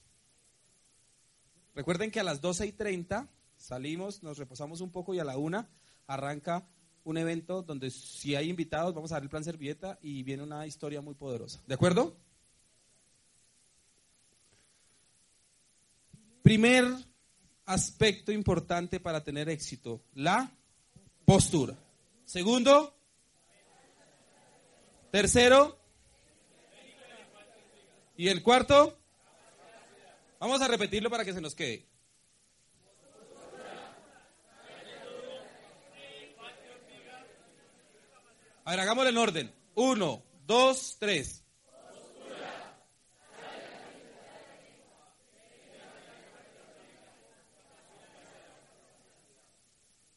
[1.74, 5.36] Recuerden que a las 12 y 30 salimos, nos reposamos un poco y a la
[5.36, 5.68] una
[6.06, 6.66] arranca
[7.04, 10.66] un evento donde si hay invitados vamos a dar el plan servilleta y viene una
[10.66, 11.62] historia muy poderosa.
[11.66, 12.16] ¿De acuerdo?
[16.42, 16.84] Primer
[17.64, 20.50] aspecto importante para tener éxito, la
[21.24, 21.74] postura.
[22.24, 22.94] Segundo,
[25.10, 25.78] tercero,
[28.18, 28.98] y el cuarto,
[30.40, 31.86] vamos a repetirlo para que se nos quede.
[38.64, 39.54] A ver, hagámoslo en orden.
[39.76, 41.44] Uno, dos, tres.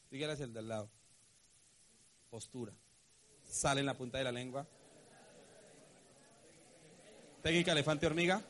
[0.10, 0.90] Dígale hacia el de al lado.
[2.32, 2.74] Postura.
[3.46, 4.66] Sale en la punta de la lengua.
[7.42, 8.42] Técnica elefante hormiga.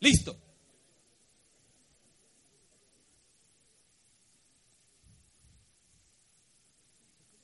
[0.00, 0.36] Listo.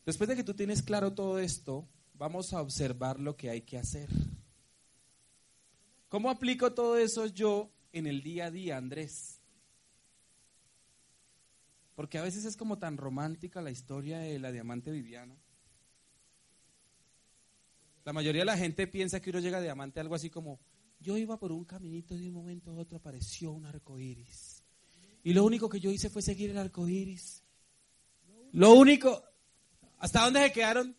[0.05, 3.78] Después de que tú tienes claro todo esto, vamos a observar lo que hay que
[3.78, 4.09] hacer.
[6.09, 9.40] ¿Cómo aplico todo eso yo en el día a día, Andrés?
[11.95, 15.34] Porque a veces es como tan romántica la historia de la diamante Viviana.
[18.05, 20.61] La mayoría de la gente piensa que uno llega a diamante algo así como,
[21.00, 24.62] yo iba por un caminito y de un momento a otro apareció un arco iris.
[25.22, 27.42] Y lo único que yo hice fue seguir el arco iris.
[28.52, 29.22] Lo único,
[29.98, 30.94] ¿hasta dónde se quedaron?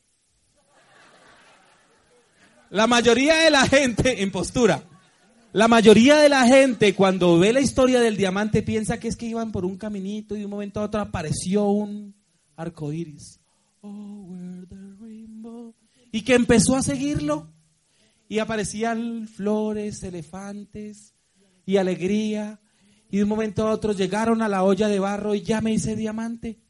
[2.72, 4.84] La mayoría de la gente en postura.
[5.54, 9.28] La mayoría de la gente cuando ve la historia del diamante piensa que es que
[9.28, 12.16] iban por un caminito y de un momento a otro apareció un
[12.58, 13.40] arco iris.
[13.82, 15.25] Oh, where the.
[16.16, 17.52] Y que empezó a seguirlo.
[18.30, 21.14] Y aparecían flores, elefantes
[21.66, 22.62] y alegría.
[23.12, 25.74] Y de un momento a otro llegaron a la olla de barro y ya me
[25.74, 26.62] hice diamante.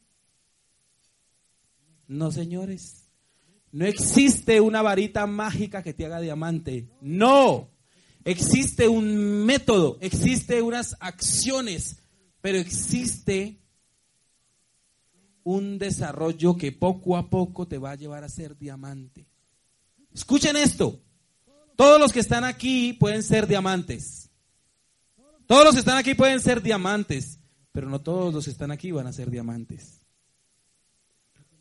[2.08, 3.08] No, señores.
[3.70, 6.88] No existe una varita mágica que te haga diamante.
[7.00, 7.70] No.
[8.24, 12.02] Existe un método, existe unas acciones,
[12.40, 13.60] pero existe
[15.44, 19.28] un desarrollo que poco a poco te va a llevar a ser diamante.
[20.16, 20.98] Escuchen esto.
[21.76, 24.30] Todos los que están aquí pueden ser diamantes.
[25.46, 27.38] Todos los que están aquí pueden ser diamantes,
[27.70, 30.00] pero no todos los que están aquí van a ser diamantes.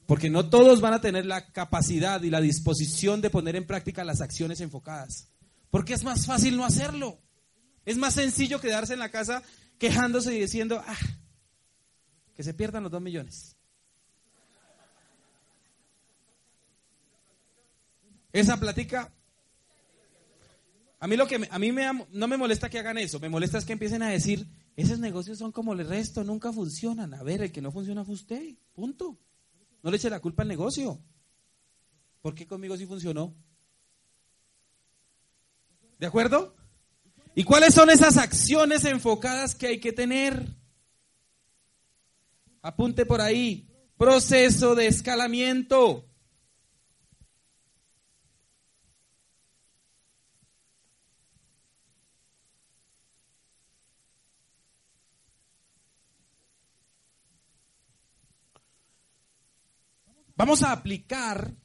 [0.06, 4.06] Porque no todos van a tener la capacidad y la disposición de poner en práctica
[4.06, 5.28] las acciones enfocadas.
[5.70, 7.20] Porque es más fácil no hacerlo.
[7.84, 9.44] Es más sencillo quedarse en la casa
[9.78, 10.98] quejándose y diciendo, ah,
[12.34, 13.55] que se pierdan los dos millones.
[18.36, 19.14] Esa plática,
[21.00, 23.58] a mí lo que a mí me, no me molesta que hagan eso, me molesta
[23.58, 27.14] es que empiecen a decir, esos negocios son como el resto, nunca funcionan.
[27.14, 29.18] A ver, el que no funciona fue usted, punto.
[29.82, 31.00] No le eche la culpa al negocio.
[32.22, 33.34] ¿Por qué conmigo sí funcionó?
[35.98, 36.58] ¿De acuerdo?
[37.36, 40.46] ¿Y cuáles son esas acciones enfocadas que hay que tener?
[42.62, 43.70] Apunte por ahí.
[43.96, 46.10] Proceso de escalamiento.
[60.36, 61.56] Vamos a aplicar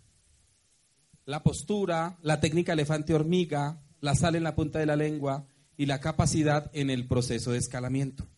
[1.25, 5.47] la postura, la técnica elefante-hormiga, la sal en la punta de la lengua
[5.77, 8.29] y la capacidad en el proceso de escalamiento.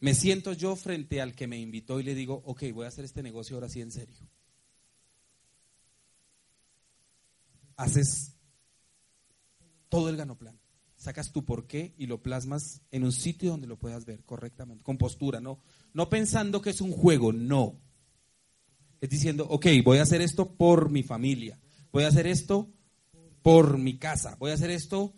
[0.00, 3.04] Me siento yo frente al que me invitó y le digo, ok, voy a hacer
[3.04, 4.16] este negocio ahora sí en serio.
[7.76, 8.34] Haces
[9.88, 10.58] todo el ganoplan,
[10.96, 14.98] sacas tu porqué y lo plasmas en un sitio donde lo puedas ver correctamente, con
[14.98, 15.60] postura, no,
[15.92, 17.80] no pensando que es un juego, no.
[19.00, 21.58] Es diciendo, ok, voy a hacer esto por mi familia,
[21.92, 22.70] voy a hacer esto
[23.42, 25.14] por mi casa, voy a hacer esto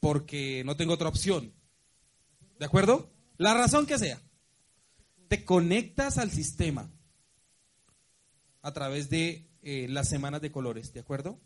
[0.00, 1.52] porque no tengo otra opción.
[2.58, 3.10] ¿De acuerdo?
[3.36, 4.22] La razón que sea.
[5.28, 6.90] Te conectas al sistema
[8.62, 11.40] a través de eh, las semanas de colores, ¿de acuerdo?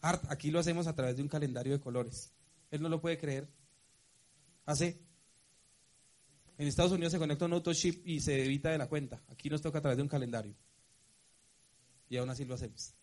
[0.00, 2.32] Art, aquí lo hacemos a través de un calendario de colores.
[2.70, 3.48] Él no lo puede creer.
[4.66, 5.03] Hace.
[6.56, 9.22] En Estados Unidos se conecta un autoship y se evita de la cuenta.
[9.28, 10.54] Aquí nos toca a través de un calendario.
[12.08, 12.94] Y aún así lo hacemos.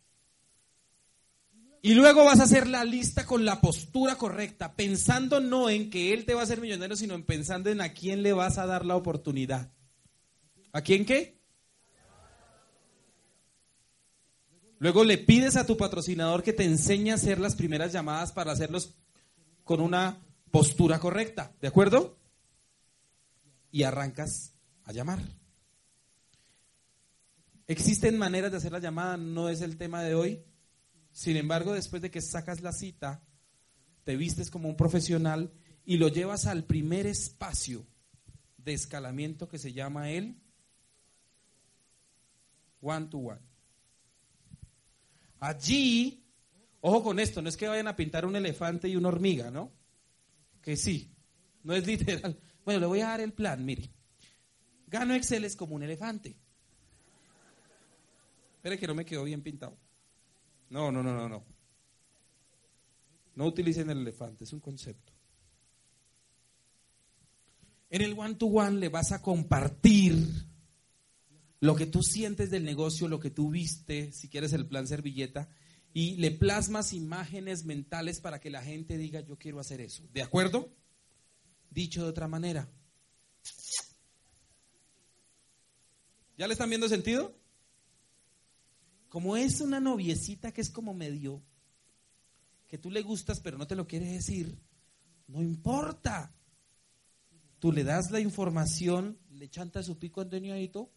[1.81, 6.13] Y luego vas a hacer la lista con la postura correcta, pensando no en que
[6.13, 8.67] él te va a hacer millonario, sino en pensando en a quién le vas a
[8.67, 9.71] dar la oportunidad.
[10.71, 11.41] ¿A quién qué?
[14.77, 18.51] Luego le pides a tu patrocinador que te enseñe a hacer las primeras llamadas para
[18.51, 18.95] hacerlos
[19.63, 20.19] con una
[20.51, 22.20] postura correcta, ¿de acuerdo?
[23.71, 24.53] Y arrancas
[24.83, 25.21] a llamar.
[27.67, 30.43] Existen maneras de hacer la llamada, no es el tema de hoy.
[31.11, 33.23] Sin embargo, después de que sacas la cita,
[34.03, 35.53] te vistes como un profesional
[35.85, 37.85] y lo llevas al primer espacio
[38.57, 40.35] de escalamiento que se llama el
[42.81, 43.41] one to one.
[45.39, 46.23] Allí,
[46.81, 49.71] ojo con esto, no es que vayan a pintar un elefante y una hormiga, ¿no?
[50.61, 51.15] Que sí,
[51.63, 52.37] no es literal.
[52.65, 53.89] Bueno, le voy a dar el plan, mire.
[54.87, 56.35] Gano Excel es como un elefante.
[58.55, 59.77] Espere que no me quedó bien pintado.
[60.69, 61.43] No, no, no, no, no.
[63.35, 65.13] No utilicen el elefante, es un concepto.
[67.89, 70.15] En el one to one le vas a compartir
[71.59, 75.49] lo que tú sientes del negocio, lo que tú viste, si quieres el plan servilleta,
[75.93, 80.07] y le plasmas imágenes mentales para que la gente diga, yo quiero hacer eso.
[80.13, 80.73] ¿De acuerdo?
[81.71, 82.69] Dicho de otra manera.
[86.37, 87.35] ¿Ya le están viendo sentido?
[89.09, 91.41] Como es una noviecita que es como medio,
[92.67, 94.57] que tú le gustas pero no te lo quiere decir,
[95.27, 96.33] no importa.
[97.59, 100.91] Tú le das la información, le chantas su pico anteñadito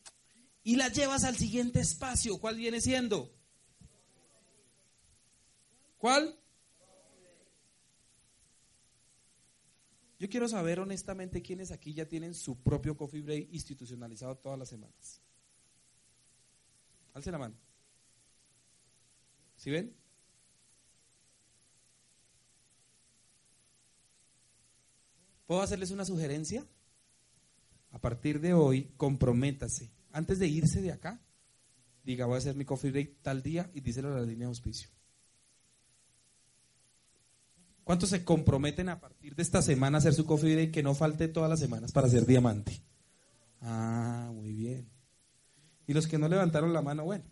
[0.62, 2.38] y la llevas al siguiente espacio.
[2.38, 3.30] ¿Cuál viene siendo?
[5.98, 6.38] ¿Cuál?
[10.24, 14.70] Yo quiero saber honestamente quiénes aquí ya tienen su propio coffee break institucionalizado todas las
[14.70, 15.20] semanas.
[17.12, 17.54] Alce la mano.
[19.54, 19.94] ¿Sí ven?
[25.46, 26.66] ¿Puedo hacerles una sugerencia?
[27.90, 29.90] A partir de hoy, comprométase.
[30.10, 31.20] Antes de irse de acá,
[32.02, 34.52] diga, voy a hacer mi coffee break tal día y díselo a la línea de
[34.52, 34.88] auspicio.
[37.84, 40.94] ¿Cuántos se comprometen a partir de esta semana a hacer su coffee break que no
[40.94, 42.80] falte todas las semanas para ser diamante?
[43.60, 44.88] Ah, muy bien.
[45.86, 47.24] Y los que no levantaron la mano, bueno.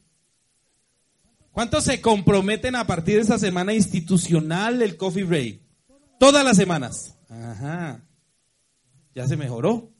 [1.52, 5.60] ¿Cuántos se comprometen a partir de esta semana institucional del coffee break?
[6.18, 7.16] Todas las semanas.
[7.28, 8.02] Ajá.
[9.14, 9.90] Ya se mejoró.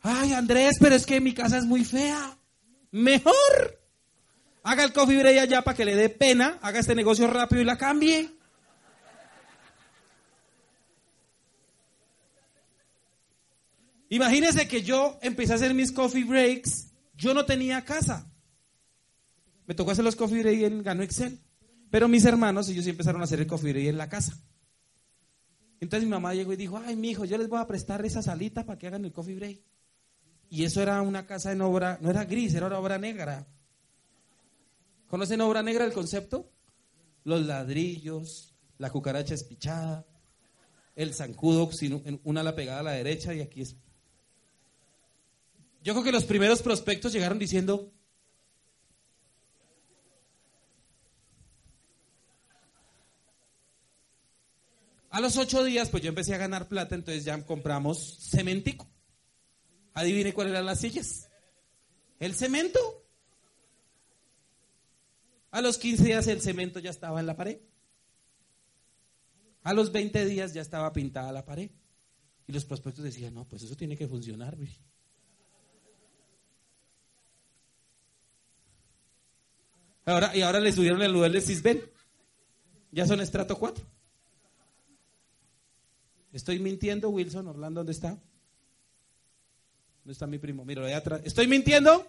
[0.00, 2.38] Ay, Andrés, pero es que mi casa es muy fea.
[2.90, 3.34] Mejor.
[4.68, 7.64] Haga el coffee break allá para que le dé pena, haga este negocio rápido y
[7.64, 8.28] la cambie.
[14.08, 18.28] Imagínese que yo empecé a hacer mis coffee breaks, yo no tenía casa.
[19.68, 21.38] Me tocó hacer los coffee break en Gano Excel.
[21.88, 24.36] Pero mis hermanos, ellos sí empezaron a hacer el coffee break en la casa.
[25.78, 28.20] Entonces mi mamá llegó y dijo, ay, mi hijo, yo les voy a prestar esa
[28.20, 29.60] salita para que hagan el coffee break.
[30.50, 33.46] Y eso era una casa en obra, no era gris, era obra negra.
[35.16, 36.52] ¿Conocen obra negra el concepto?
[37.24, 40.04] Los ladrillos, la cucaracha espichada,
[40.94, 43.76] el zancudo, sin una la pegada a la derecha y aquí es.
[45.82, 47.90] Yo creo que los primeros prospectos llegaron diciendo,
[55.08, 58.86] a los ocho días, pues yo empecé a ganar plata, entonces ya compramos cementico.
[59.94, 61.30] Adivine cuáles eran las sillas.
[62.20, 63.05] El cemento.
[65.56, 67.56] A los 15 días el cemento ya estaba en la pared.
[69.62, 71.70] A los 20 días ya estaba pintada la pared.
[72.46, 74.54] Y los prospectos decían, no, pues eso tiene que funcionar.
[74.54, 74.68] güey".
[80.04, 81.82] Ahora, y ahora le subieron el nivel de Cisben.
[82.92, 83.82] Ya son estrato 4.
[86.34, 88.10] Estoy mintiendo, Wilson, Orlando, ¿dónde está?
[88.10, 90.66] ¿Dónde está mi primo?
[90.66, 91.22] Mira, allá atrás.
[91.24, 92.06] ¿Estoy mintiendo?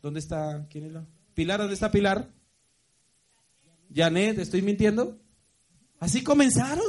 [0.00, 0.66] ¿Dónde está?
[0.70, 1.17] ¿Quién es la?
[1.38, 2.26] Pilar, ¿dónde está Pilar?
[3.94, 5.20] Janet, ¿estoy mintiendo?
[6.00, 6.84] Así comenzaron.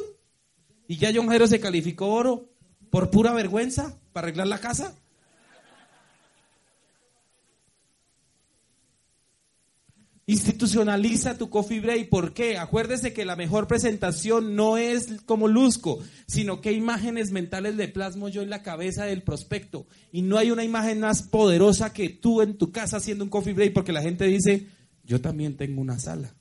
[0.87, 2.49] Y ya John Jairo se calificó oro
[2.89, 4.95] por pura vergüenza para arreglar la casa.
[10.29, 12.07] Institucionaliza tu coffee break.
[12.07, 12.59] ¿Por qué?
[12.59, 18.29] Acuérdese que la mejor presentación no es como luzco, sino que imágenes mentales le plasmo
[18.29, 19.87] yo en la cabeza del prospecto.
[20.11, 23.55] Y no hay una imagen más poderosa que tú en tu casa haciendo un coffee
[23.55, 24.67] break, porque la gente dice,
[25.03, 26.35] yo también tengo una sala.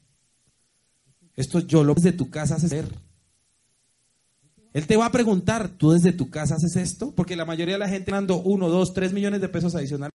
[1.35, 2.95] Esto yo lo desde tu casa haces ver.
[4.75, 7.15] Él te va a preguntar, ¿tú desde tu casa haces esto?
[7.15, 10.13] Porque la mayoría de la gente dando uno, dos, tres millones de pesos adicionales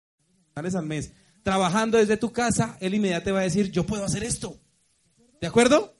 [0.74, 1.12] al mes,
[1.42, 4.60] trabajando desde tu casa, él inmediatamente va a decir, yo puedo hacer esto.
[5.40, 5.96] ¿De acuerdo?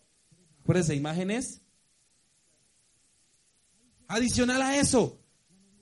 [0.62, 1.62] Acuérdense, imágenes.
[4.06, 5.20] Adicional a eso,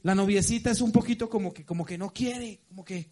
[0.03, 3.11] la noviecita es un poquito como que, como que no quiere, como que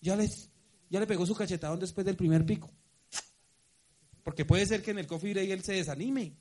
[0.00, 0.50] ya, les,
[0.90, 2.70] ya le pegó su cachetadón después del primer pico.
[4.22, 6.36] Porque puede ser que en el coffee break él se desanime.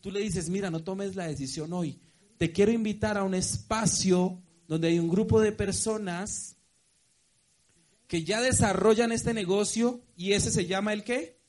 [0.00, 2.00] Tú le dices, mira, no tomes la decisión hoy.
[2.38, 6.56] Te quiero invitar a un espacio donde hay un grupo de personas
[8.10, 11.40] que ya desarrollan este negocio y ese se llama el qué?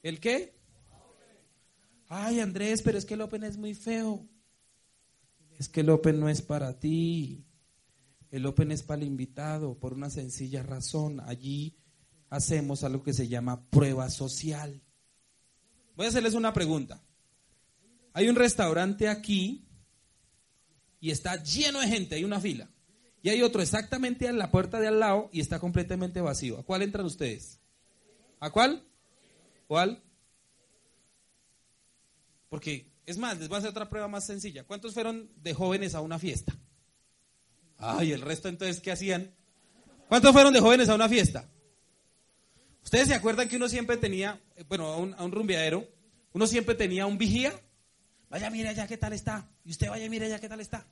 [0.00, 0.56] ¿El qué?
[2.06, 4.28] Ay, Andrés, pero es que el Open es muy feo.
[5.58, 7.44] Es que el Open no es para ti.
[8.30, 11.18] El Open es para el invitado por una sencilla razón.
[11.18, 11.76] Allí
[12.28, 14.80] hacemos algo que se llama prueba social.
[15.96, 17.02] Voy a hacerles una pregunta.
[18.12, 19.66] Hay un restaurante aquí
[21.00, 22.70] y está lleno de gente, hay una fila.
[23.22, 26.58] Y hay otro exactamente en la puerta de al lado y está completamente vacío.
[26.58, 27.60] ¿A cuál entran ustedes?
[28.38, 28.82] ¿A cuál?
[29.66, 30.02] ¿Cuál?
[32.48, 34.64] Porque, es más, les voy a hacer otra prueba más sencilla.
[34.64, 36.56] ¿Cuántos fueron de jóvenes a una fiesta?
[37.76, 39.34] Ay, el resto entonces, ¿qué hacían?
[40.08, 41.48] ¿Cuántos fueron de jóvenes a una fiesta?
[42.82, 45.86] ¿Ustedes se acuerdan que uno siempre tenía, eh, bueno, a un, a un rumbeadero,
[46.32, 47.52] uno siempre tenía un vigía?
[48.30, 49.48] Vaya, mire allá qué tal está.
[49.64, 50.86] Y usted vaya, mire allá qué tal está.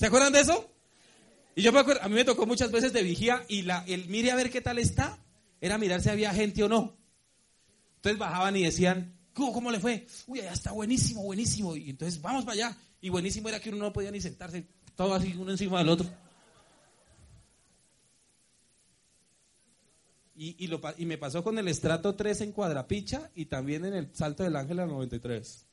[0.00, 0.66] ¿Se acuerdan de eso?
[1.54, 4.08] Y yo me acuerdo, a mí me tocó muchas veces de vigía y la, el
[4.08, 5.18] mire a ver qué tal está,
[5.60, 6.96] era mirar si había gente o no.
[7.96, 10.06] Entonces bajaban y decían, ¿cómo, cómo le fue?
[10.26, 11.76] Uy, allá está buenísimo, buenísimo.
[11.76, 12.78] Y entonces vamos para allá.
[13.02, 14.66] Y buenísimo era que uno no podía ni sentarse,
[14.96, 16.08] todo así uno encima del otro.
[20.34, 23.92] Y, y, lo, y me pasó con el estrato 3 en Cuadrapicha y también en
[23.92, 25.66] el Salto del Ángel al 93.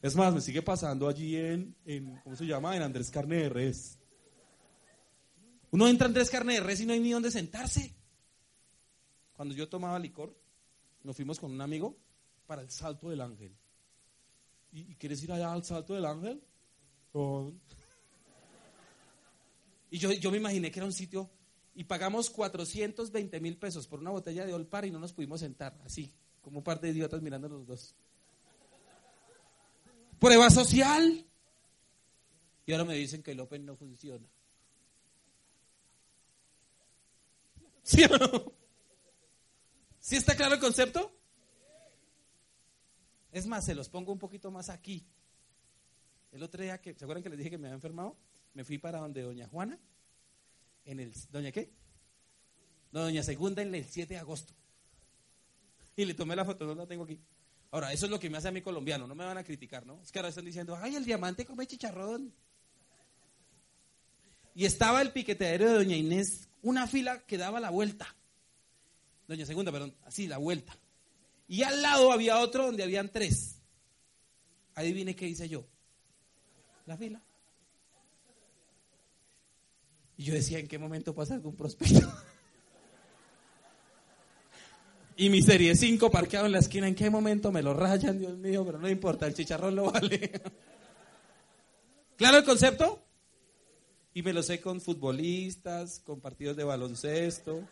[0.00, 1.74] Es más, me sigue pasando allí en,
[2.22, 2.76] ¿cómo se llama?
[2.76, 3.98] En Andrés Carne de Res.
[5.70, 7.94] Uno entra a Andrés Carne de Res y no hay ni dónde sentarse.
[9.34, 10.36] Cuando yo tomaba licor,
[11.02, 11.96] nos fuimos con un amigo
[12.46, 13.52] para el Salto del Ángel.
[14.72, 16.42] ¿Y, quieres ir allá al Salto del Ángel?
[19.90, 21.30] Y yo, yo me imaginé que era un sitio
[21.74, 25.78] y pagamos 420 mil pesos por una botella de Olpar y no nos pudimos sentar,
[25.84, 27.94] así, como un par de idiotas mirando los dos.
[30.18, 31.24] Prueba social.
[32.66, 34.28] Y ahora me dicen que el Open no funciona.
[37.82, 38.52] ¿Sí o no?
[39.98, 41.10] ¿Sí está claro el concepto?
[43.32, 45.06] Es más, se los pongo un poquito más aquí.
[46.32, 48.16] El otro día que, ¿se acuerdan que les dije que me había enfermado?
[48.54, 49.78] Me fui para donde doña Juana,
[50.84, 51.70] en el, ¿doña qué?
[52.92, 54.54] No, doña Segunda en el 7 de agosto.
[55.96, 57.20] Y le tomé la foto, no la tengo aquí.
[57.70, 59.84] Ahora, eso es lo que me hace a mí colombiano, no me van a criticar,
[59.84, 60.00] ¿no?
[60.02, 62.32] Es que ahora están diciendo, ay, el diamante come chicharrón.
[64.54, 68.16] Y estaba el piqueteadero de Doña Inés, una fila que daba la vuelta.
[69.26, 70.76] Doña Segunda, perdón, así, la vuelta.
[71.46, 73.60] Y al lado había otro donde habían tres.
[74.74, 75.66] Adivine qué hice yo.
[76.86, 77.22] La fila.
[80.16, 82.00] Y yo decía, ¿en qué momento pasa algún prospecto?
[85.18, 88.38] y mi serie 5 parqueado en la esquina, ¿en qué momento me lo rayan, Dios
[88.38, 88.64] mío?
[88.64, 90.30] Pero no importa, el chicharrón lo vale.
[92.16, 93.02] ¿Claro el concepto?
[94.14, 97.68] Y me lo sé con futbolistas, con partidos de baloncesto,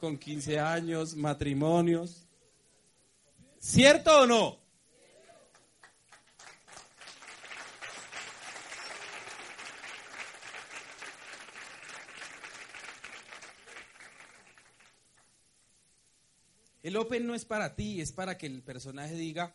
[0.00, 2.26] con 15 años, matrimonios.
[3.60, 4.61] ¿Cierto o no?
[16.82, 19.54] El Open no es para ti, es para que el personaje diga,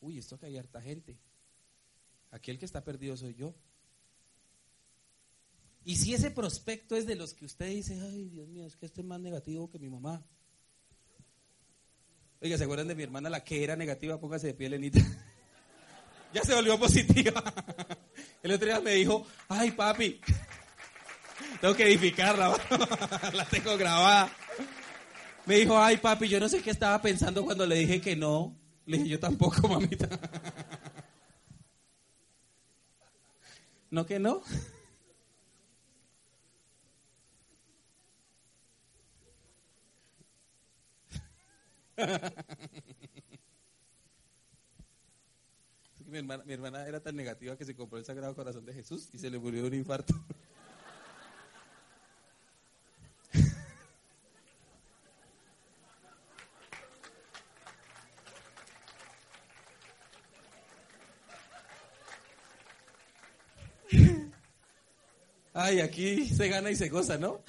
[0.00, 1.18] uy, esto que hay harta gente.
[2.30, 3.54] Aquel que está perdido soy yo.
[5.84, 8.86] Y si ese prospecto es de los que usted dice, ay, Dios mío, es que
[8.86, 10.22] este es más negativo que mi mamá.
[12.40, 14.20] Oiga, ¿se acuerdan de mi hermana, la que era negativa?
[14.20, 15.00] Póngase de pie, Lenita.
[16.32, 17.42] ya se volvió positiva.
[18.42, 20.20] El otro día me dijo, ay, papi,
[21.60, 22.54] tengo que edificarla,
[23.32, 24.30] la tengo grabada.
[25.48, 28.54] Me dijo, ay, papi, yo no sé qué estaba pensando cuando le dije que no.
[28.84, 30.06] Le dije, yo tampoco, mamita.
[33.90, 34.42] ¿No que no?
[46.44, 49.30] Mi hermana, era tan negativa que se compró el Sagrado Corazón de Jesús y se
[49.30, 50.12] le murió un infarto.
[65.78, 67.40] Ay, aquí se gana y se goza, ¿no?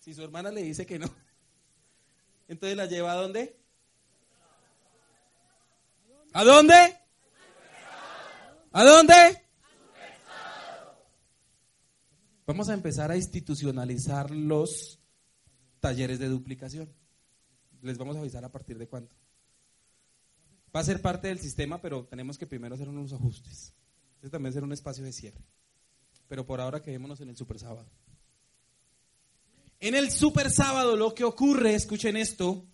[0.00, 1.08] Si su hermana le dice que no,
[2.48, 3.56] entonces la lleva a dónde?
[6.32, 6.98] ¿A dónde?
[8.72, 9.44] ¿A dónde?
[12.46, 14.98] Vamos a empezar a institucionalizar los
[15.78, 16.92] talleres de duplicación.
[17.82, 19.14] Les vamos a avisar a partir de cuándo.
[20.74, 23.72] Va a ser parte del sistema, pero tenemos que primero hacer unos ajustes.
[24.20, 25.40] Este también será un espacio de cierre.
[26.28, 27.88] Pero por ahora quedémonos en el super sábado.
[29.80, 32.66] En el super sábado lo que ocurre, escuchen esto,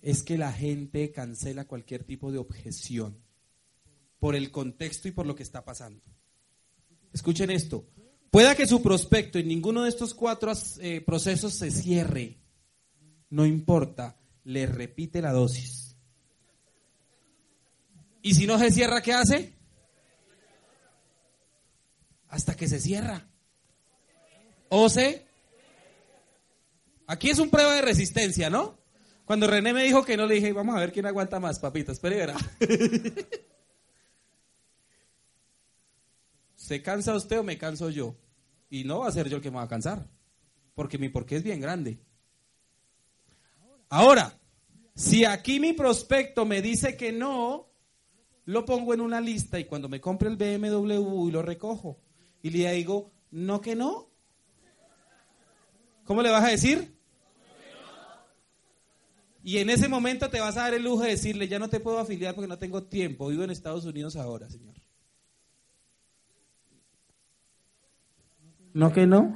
[0.00, 3.22] es que la gente cancela cualquier tipo de objeción
[4.18, 6.02] por el contexto y por lo que está pasando.
[7.12, 7.86] Escuchen esto.
[8.32, 12.40] Pueda que su prospecto en ninguno de estos cuatro eh, procesos se cierre.
[13.30, 15.81] No importa, le repite la dosis.
[18.22, 19.52] Y si no se cierra, ¿qué hace?
[22.28, 23.28] Hasta que se cierra.
[24.68, 25.26] O se...
[27.06, 28.78] Aquí es un prueba de resistencia, ¿no?
[29.24, 31.92] Cuando René me dijo que no, le dije, vamos a ver quién aguanta más, papita,
[31.92, 32.36] espere verá.
[36.56, 38.16] ¿Se cansa usted o me canso yo?
[38.70, 40.08] Y no va a ser yo el que me va a cansar,
[40.74, 41.98] porque mi porqué es bien grande.
[43.88, 44.38] Ahora,
[44.94, 47.71] si aquí mi prospecto me dice que no,
[48.44, 52.00] lo pongo en una lista y cuando me compre el BMW y lo recojo
[52.42, 54.08] y le digo, no que no.
[56.04, 56.96] ¿Cómo le vas a decir?
[59.44, 61.80] Y en ese momento te vas a dar el lujo de decirle, ya no te
[61.80, 64.74] puedo afiliar porque no tengo tiempo, vivo en Estados Unidos ahora, señor.
[68.74, 69.34] ¿No que no?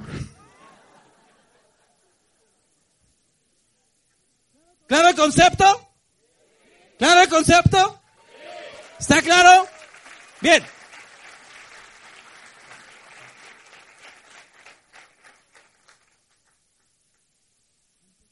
[4.87, 5.65] ¿Claro el concepto?
[6.97, 7.96] ¿Claro el concepto?
[8.99, 9.67] ¿Está claro?
[10.41, 10.63] Bien.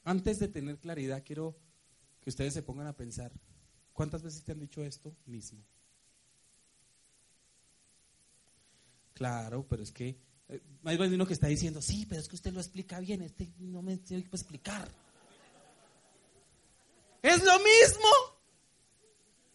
[0.04, 1.56] Antes de tener claridad, quiero
[2.20, 3.32] que ustedes se pongan a pensar,
[3.92, 5.64] ¿cuántas veces te han dicho esto mismo?
[9.14, 12.52] Claro, pero es que eh, hay uno que está diciendo, sí, pero es que usted
[12.52, 14.88] lo explica bien, este no me tiene que explicar.
[17.22, 18.35] Es lo mismo.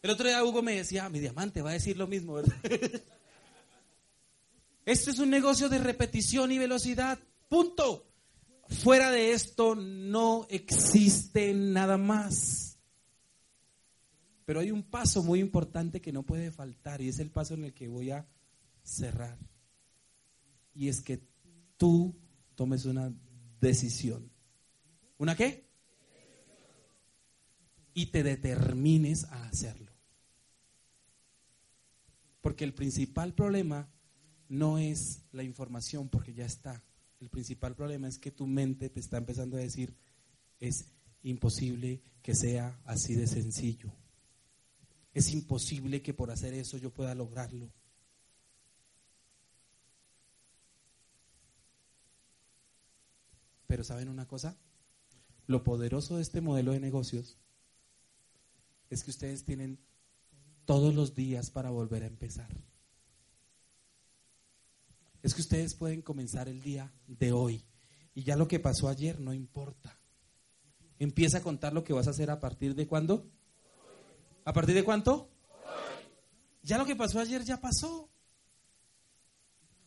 [0.02, 2.58] El otro día Hugo me decía, mi diamante va a decir lo mismo, ¿verdad?
[4.86, 7.20] Esto es un negocio de repetición y velocidad.
[7.48, 8.08] Punto.
[8.68, 12.80] Fuera de esto no existe nada más.
[14.46, 17.66] Pero hay un paso muy importante que no puede faltar y es el paso en
[17.66, 18.26] el que voy a
[18.82, 19.38] cerrar.
[20.74, 21.22] Y es que
[21.78, 22.16] tú
[22.56, 23.14] tomes una
[23.60, 24.32] decisión.
[25.18, 25.70] ¿Una qué?
[27.94, 29.91] Y te determines a hacerlo.
[32.42, 33.88] Porque el principal problema
[34.50, 36.84] no es la información, porque ya está.
[37.20, 39.96] El principal problema es que tu mente te está empezando a decir,
[40.60, 40.86] es
[41.24, 43.92] imposible que sea así de sencillo.
[45.14, 47.72] Es imposible que por hacer eso yo pueda lograrlo.
[53.68, 54.58] Pero ¿saben una cosa?
[55.48, 57.38] Lo poderoso de este modelo de negocios
[58.90, 59.80] es que ustedes tienen
[60.66, 62.50] todos los días para volver a empezar.
[65.24, 67.64] Es que ustedes pueden comenzar el día de hoy
[68.14, 69.98] y ya lo que pasó ayer no importa.
[71.00, 73.30] Empieza a contar lo que vas a hacer a partir de cuándo.
[74.46, 75.30] ¿A partir de cuánto?
[76.64, 78.10] Ya lo que pasó ayer ya pasó.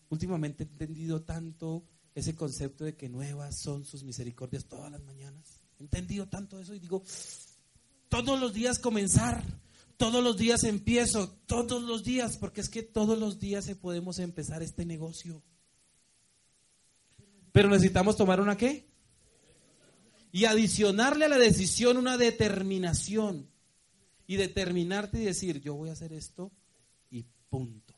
[0.09, 1.85] Últimamente he entendido tanto
[2.15, 5.61] ese concepto de que nuevas son sus misericordias todas las mañanas.
[5.79, 7.03] He entendido tanto eso y digo,
[8.09, 9.43] todos los días comenzar,
[9.97, 14.63] todos los días empiezo, todos los días, porque es que todos los días podemos empezar
[14.63, 15.43] este negocio.
[17.53, 18.89] Pero necesitamos tomar una qué?
[20.33, 23.49] Y adicionarle a la decisión una determinación.
[24.27, 26.51] Y determinarte y decir, yo voy a hacer esto
[27.11, 27.95] y punto.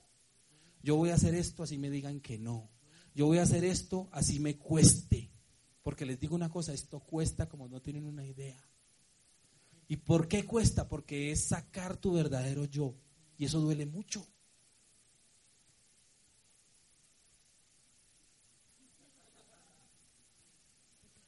[0.83, 2.69] Yo voy a hacer esto así me digan que no.
[3.15, 5.31] Yo voy a hacer esto así me cueste.
[5.83, 8.63] Porque les digo una cosa, esto cuesta como no tienen una idea.
[9.89, 10.89] ¿Y por qué cuesta?
[10.89, 12.95] Porque es sacar tu verdadero yo.
[13.39, 14.27] Y eso duele mucho.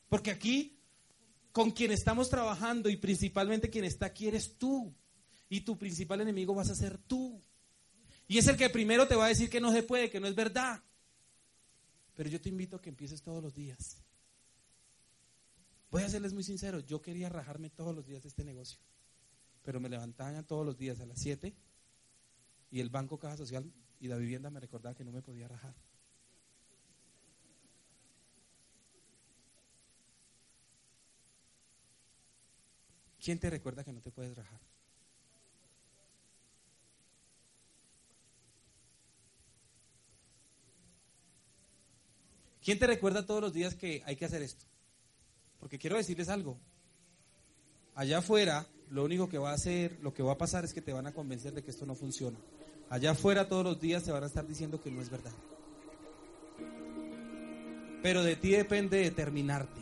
[0.09, 0.78] Porque aquí,
[1.52, 4.94] con quien estamos trabajando y principalmente quien está aquí eres tú.
[5.48, 7.40] Y tu principal enemigo vas a ser tú.
[8.26, 10.26] Y es el que primero te va a decir que no se puede, que no
[10.26, 10.82] es verdad.
[12.14, 14.02] Pero yo te invito a que empieces todos los días.
[15.90, 18.78] Voy a serles muy sincero, yo quería rajarme todos los días de este negocio,
[19.62, 21.55] pero me levantaban todos los días a las 7
[22.70, 25.74] y el Banco Caja Social y la vivienda me recordaba que no me podía rajar.
[33.19, 34.60] ¿Quién te recuerda que no te puedes rajar?
[42.62, 44.67] ¿Quién te recuerda todos los días que hay que hacer esto?
[45.60, 46.56] Porque quiero decirles algo.
[47.94, 50.82] Allá afuera, lo único que va a hacer, lo que va a pasar es que
[50.82, 52.39] te van a convencer de que esto no funciona.
[52.90, 55.32] Allá afuera todos los días te van a estar diciendo que no es verdad.
[58.02, 59.80] Pero de ti depende determinarte,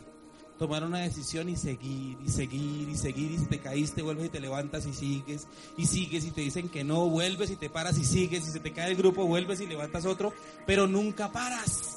[0.57, 3.31] tomar una decisión y seguir, y seguir, y seguir.
[3.31, 5.47] Y si te caíste, vuelves y te levantas y sigues,
[5.77, 8.47] y sigues, y te dicen que no, vuelves y te paras y sigues.
[8.47, 10.33] Y si te cae el grupo, vuelves y levantas otro,
[10.65, 11.96] pero nunca paras.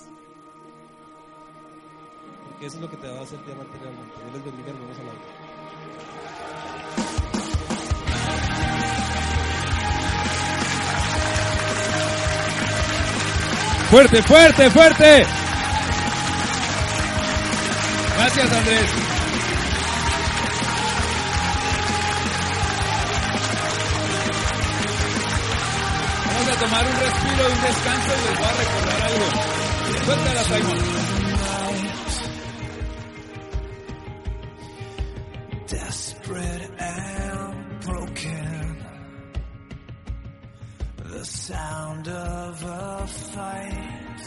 [2.60, 4.14] Porque eso es lo que te va a hacer diamante realmente.
[4.20, 5.12] Dios les bendiga, hermanos, a la.
[13.88, 15.26] Fuerte, fuerte, fuerte.
[18.18, 18.90] Gracias, Andrés.
[26.26, 29.24] Vamos a tomar un respiro y un descanso y les voy a recordar algo.
[30.04, 30.99] Suéltala, Simon.
[42.08, 44.20] of a fight.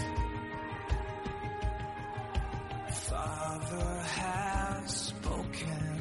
[2.90, 5.93] Father has spoken.